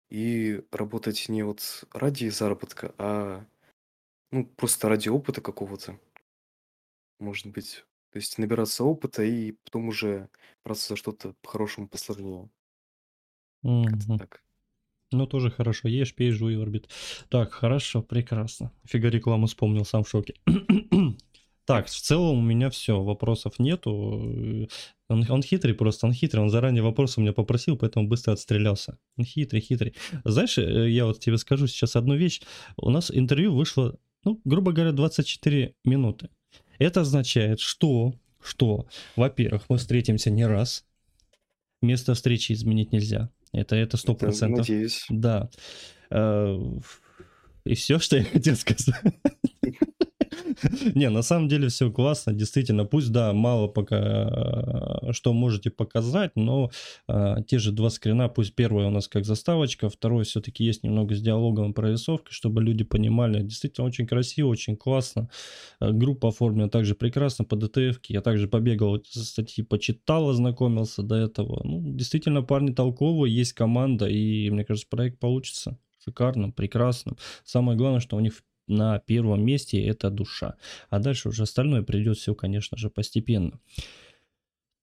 и 0.09 0.63
работать 0.71 1.29
не 1.29 1.43
вот 1.43 1.85
ради 1.91 2.29
заработка, 2.29 2.93
а 2.97 3.45
ну, 4.31 4.45
просто 4.45 4.89
ради 4.89 5.09
опыта 5.09 5.41
какого-то, 5.41 5.99
может 7.19 7.47
быть. 7.47 7.85
То 8.11 8.19
есть 8.19 8.37
набираться 8.37 8.83
опыта 8.83 9.23
и 9.23 9.51
потом 9.51 9.89
уже 9.89 10.29
браться 10.63 10.89
за 10.89 10.95
что-то 10.95 11.35
по-хорошему 11.41 11.87
посложнее. 11.87 12.49
Мгм. 13.63 14.17
так. 14.17 14.41
Ну, 15.11 15.25
тоже 15.25 15.51
хорошо. 15.51 15.87
Ешь, 15.87 16.15
пей, 16.15 16.31
жуй, 16.31 16.61
орбит. 16.61 16.89
Так, 17.29 17.53
хорошо, 17.53 18.01
прекрасно. 18.01 18.71
Фига 18.85 19.09
рекламу 19.09 19.47
вспомнил, 19.47 19.85
сам 19.85 20.03
в 20.03 20.09
шоке. 20.09 20.35
Так, 21.65 21.87
в 21.87 21.89
целом 21.89 22.39
у 22.39 22.41
меня 22.41 22.69
все, 22.69 23.03
вопросов 23.03 23.59
нету. 23.59 24.69
Он, 25.09 25.25
он 25.29 25.41
хитрый 25.41 25.73
просто, 25.73 26.05
он 26.05 26.13
хитрый, 26.13 26.43
он 26.43 26.49
заранее 26.49 26.83
вопросы 26.83 27.19
у 27.19 27.23
меня 27.23 27.33
попросил, 27.33 27.77
поэтому 27.77 28.07
быстро 28.07 28.33
отстрелялся. 28.33 28.97
Он 29.15 29.23
хитрый, 29.23 29.61
хитрый. 29.61 29.95
Знаешь, 30.25 30.57
э, 30.57 30.89
я 30.89 31.05
вот 31.05 31.19
тебе 31.19 31.37
скажу 31.37 31.67
сейчас 31.67 31.95
одну 31.95 32.15
вещь. 32.15 32.41
У 32.75 32.89
нас 32.89 33.09
интервью 33.11 33.55
вышло, 33.55 33.97
ну, 34.25 34.41
грубо 34.43 34.73
говоря, 34.73 34.91
24 34.91 35.75
минуты. 35.85 36.29
Это 36.77 37.01
означает, 37.01 37.59
что, 37.61 38.13
что, 38.43 38.87
во-первых, 39.15 39.63
мы 39.69 39.77
встретимся 39.77 40.29
не 40.29 40.45
раз, 40.45 40.85
место 41.81 42.13
встречи 42.13 42.51
изменить 42.51 42.91
нельзя. 42.91 43.29
Это, 43.53 43.75
это 43.75 43.95
сто 43.97 44.13
процентов. 44.13 44.67
надеюсь. 44.67 45.05
Да. 45.09 45.49
Э, 46.09 46.57
И 47.63 47.75
все, 47.75 47.99
что 47.99 48.17
я 48.17 48.23
хотел 48.25 48.55
сказать. 48.55 48.95
Не, 50.95 51.09
на 51.09 51.21
самом 51.21 51.47
деле 51.47 51.67
все 51.67 51.91
классно, 51.91 52.33
действительно. 52.33 52.85
Пусть, 52.85 53.11
да, 53.11 53.33
мало 53.33 53.67
пока, 53.67 55.01
э, 55.07 55.13
что 55.13 55.33
можете 55.33 55.69
показать, 55.69 56.31
но 56.35 56.71
э, 57.07 57.35
те 57.47 57.59
же 57.59 57.71
два 57.71 57.89
скрина, 57.89 58.29
пусть 58.29 58.55
первое 58.55 58.87
у 58.87 58.89
нас 58.89 59.07
как 59.07 59.25
заставочка, 59.25 59.89
второе 59.89 60.23
все-таки 60.23 60.63
есть 60.63 60.83
немного 60.83 61.15
с 61.15 61.21
диалогом 61.21 61.73
прорисовкой, 61.73 62.31
чтобы 62.31 62.63
люди 62.63 62.83
понимали. 62.83 63.41
Действительно 63.43 63.87
очень 63.87 64.07
красиво, 64.07 64.47
очень 64.47 64.77
классно. 64.77 65.29
Э, 65.79 65.91
Группа 65.91 66.29
оформлена 66.29 66.69
также 66.69 66.95
прекрасно 66.95 67.45
по 67.45 67.55
DTF. 67.55 67.97
Я 68.07 68.21
также 68.21 68.47
побегал, 68.47 68.97
эти 68.97 69.17
статьи 69.17 69.63
почитал, 69.63 70.29
ознакомился 70.29 71.03
до 71.03 71.15
этого. 71.15 71.61
Ну, 71.63 71.81
действительно, 71.83 72.41
парни 72.41 72.71
толковые, 72.71 73.35
есть 73.35 73.53
команда, 73.53 74.07
и 74.07 74.49
мне 74.49 74.63
кажется, 74.63 74.87
проект 74.89 75.19
получится 75.19 75.77
шикарным, 76.03 76.51
прекрасным. 76.51 77.17
Самое 77.43 77.77
главное, 77.77 77.99
что 77.99 78.15
у 78.15 78.19
них 78.19 78.41
на 78.67 78.99
первом 78.99 79.43
месте 79.45 79.83
это 79.83 80.09
душа. 80.09 80.55
А 80.89 80.99
дальше 80.99 81.29
уже 81.29 81.43
остальное 81.43 81.83
придет 81.83 82.17
все, 82.17 82.35
конечно 82.35 82.77
же, 82.77 82.89
постепенно. 82.89 83.59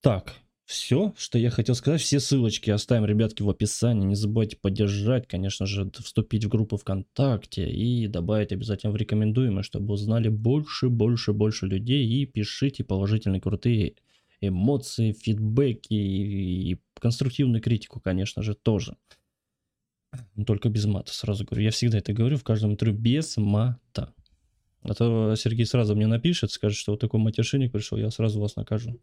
Так, 0.01 0.35
все, 0.65 1.13
что 1.15 1.37
я 1.37 1.51
хотел 1.51 1.75
сказать. 1.75 2.01
Все 2.01 2.19
ссылочки 2.19 2.71
оставим, 2.71 3.05
ребятки, 3.05 3.43
в 3.43 3.49
описании. 3.49 4.07
Не 4.07 4.15
забывайте 4.15 4.57
поддержать, 4.57 5.27
конечно 5.27 5.67
же, 5.67 5.91
вступить 6.03 6.45
в 6.45 6.49
группу 6.49 6.77
ВКонтакте 6.77 7.69
и 7.69 8.07
добавить 8.07 8.51
обязательно 8.51 8.91
в 8.91 8.95
рекомендуемые, 8.95 9.63
чтобы 9.63 9.93
узнали 9.93 10.29
больше, 10.29 10.89
больше, 10.89 11.33
больше 11.33 11.67
людей. 11.67 12.07
И 12.07 12.25
пишите 12.25 12.83
положительные, 12.83 13.41
крутые 13.41 13.95
эмоции, 14.41 15.11
фидбэки 15.13 15.93
и 15.93 16.79
конструктивную 16.99 17.61
критику, 17.61 17.99
конечно 17.99 18.41
же, 18.41 18.55
тоже. 18.55 18.97
Только 20.45 20.69
без 20.69 20.85
мата, 20.85 21.13
сразу 21.13 21.45
говорю. 21.45 21.63
Я 21.63 21.71
всегда 21.71 21.97
это 21.97 22.13
говорю 22.13 22.37
в 22.37 22.43
каждом 22.43 22.71
интервью, 22.71 22.97
без 22.97 23.37
мата. 23.37 24.13
А 24.81 24.93
то 24.93 25.35
Сергей 25.35 25.65
сразу 25.65 25.95
мне 25.95 26.07
напишет, 26.07 26.51
скажет, 26.51 26.77
что 26.77 26.91
вот 26.91 27.01
такой 27.01 27.19
матершинник 27.19 27.71
пришел, 27.71 27.97
я 27.97 28.11
сразу 28.11 28.39
вас 28.39 28.55
накажу. 28.55 29.01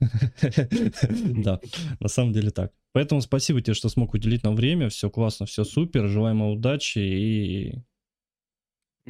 Да, 0.00 1.60
на 2.00 2.08
самом 2.08 2.32
деле 2.32 2.50
так. 2.50 2.72
Поэтому 2.92 3.20
спасибо 3.20 3.60
тебе, 3.60 3.74
что 3.74 3.88
смог 3.88 4.14
уделить 4.14 4.44
нам 4.44 4.54
время. 4.56 4.88
Все 4.88 5.10
классно, 5.10 5.46
все 5.46 5.64
супер. 5.64 6.06
Желаем 6.08 6.40
вам 6.40 6.50
удачи 6.50 6.98
и... 6.98 7.82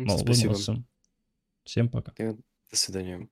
Спасибо. 0.09 0.55
Всем 1.64 1.88
пока. 1.88 2.12
До 2.17 2.37
свидания. 2.77 3.29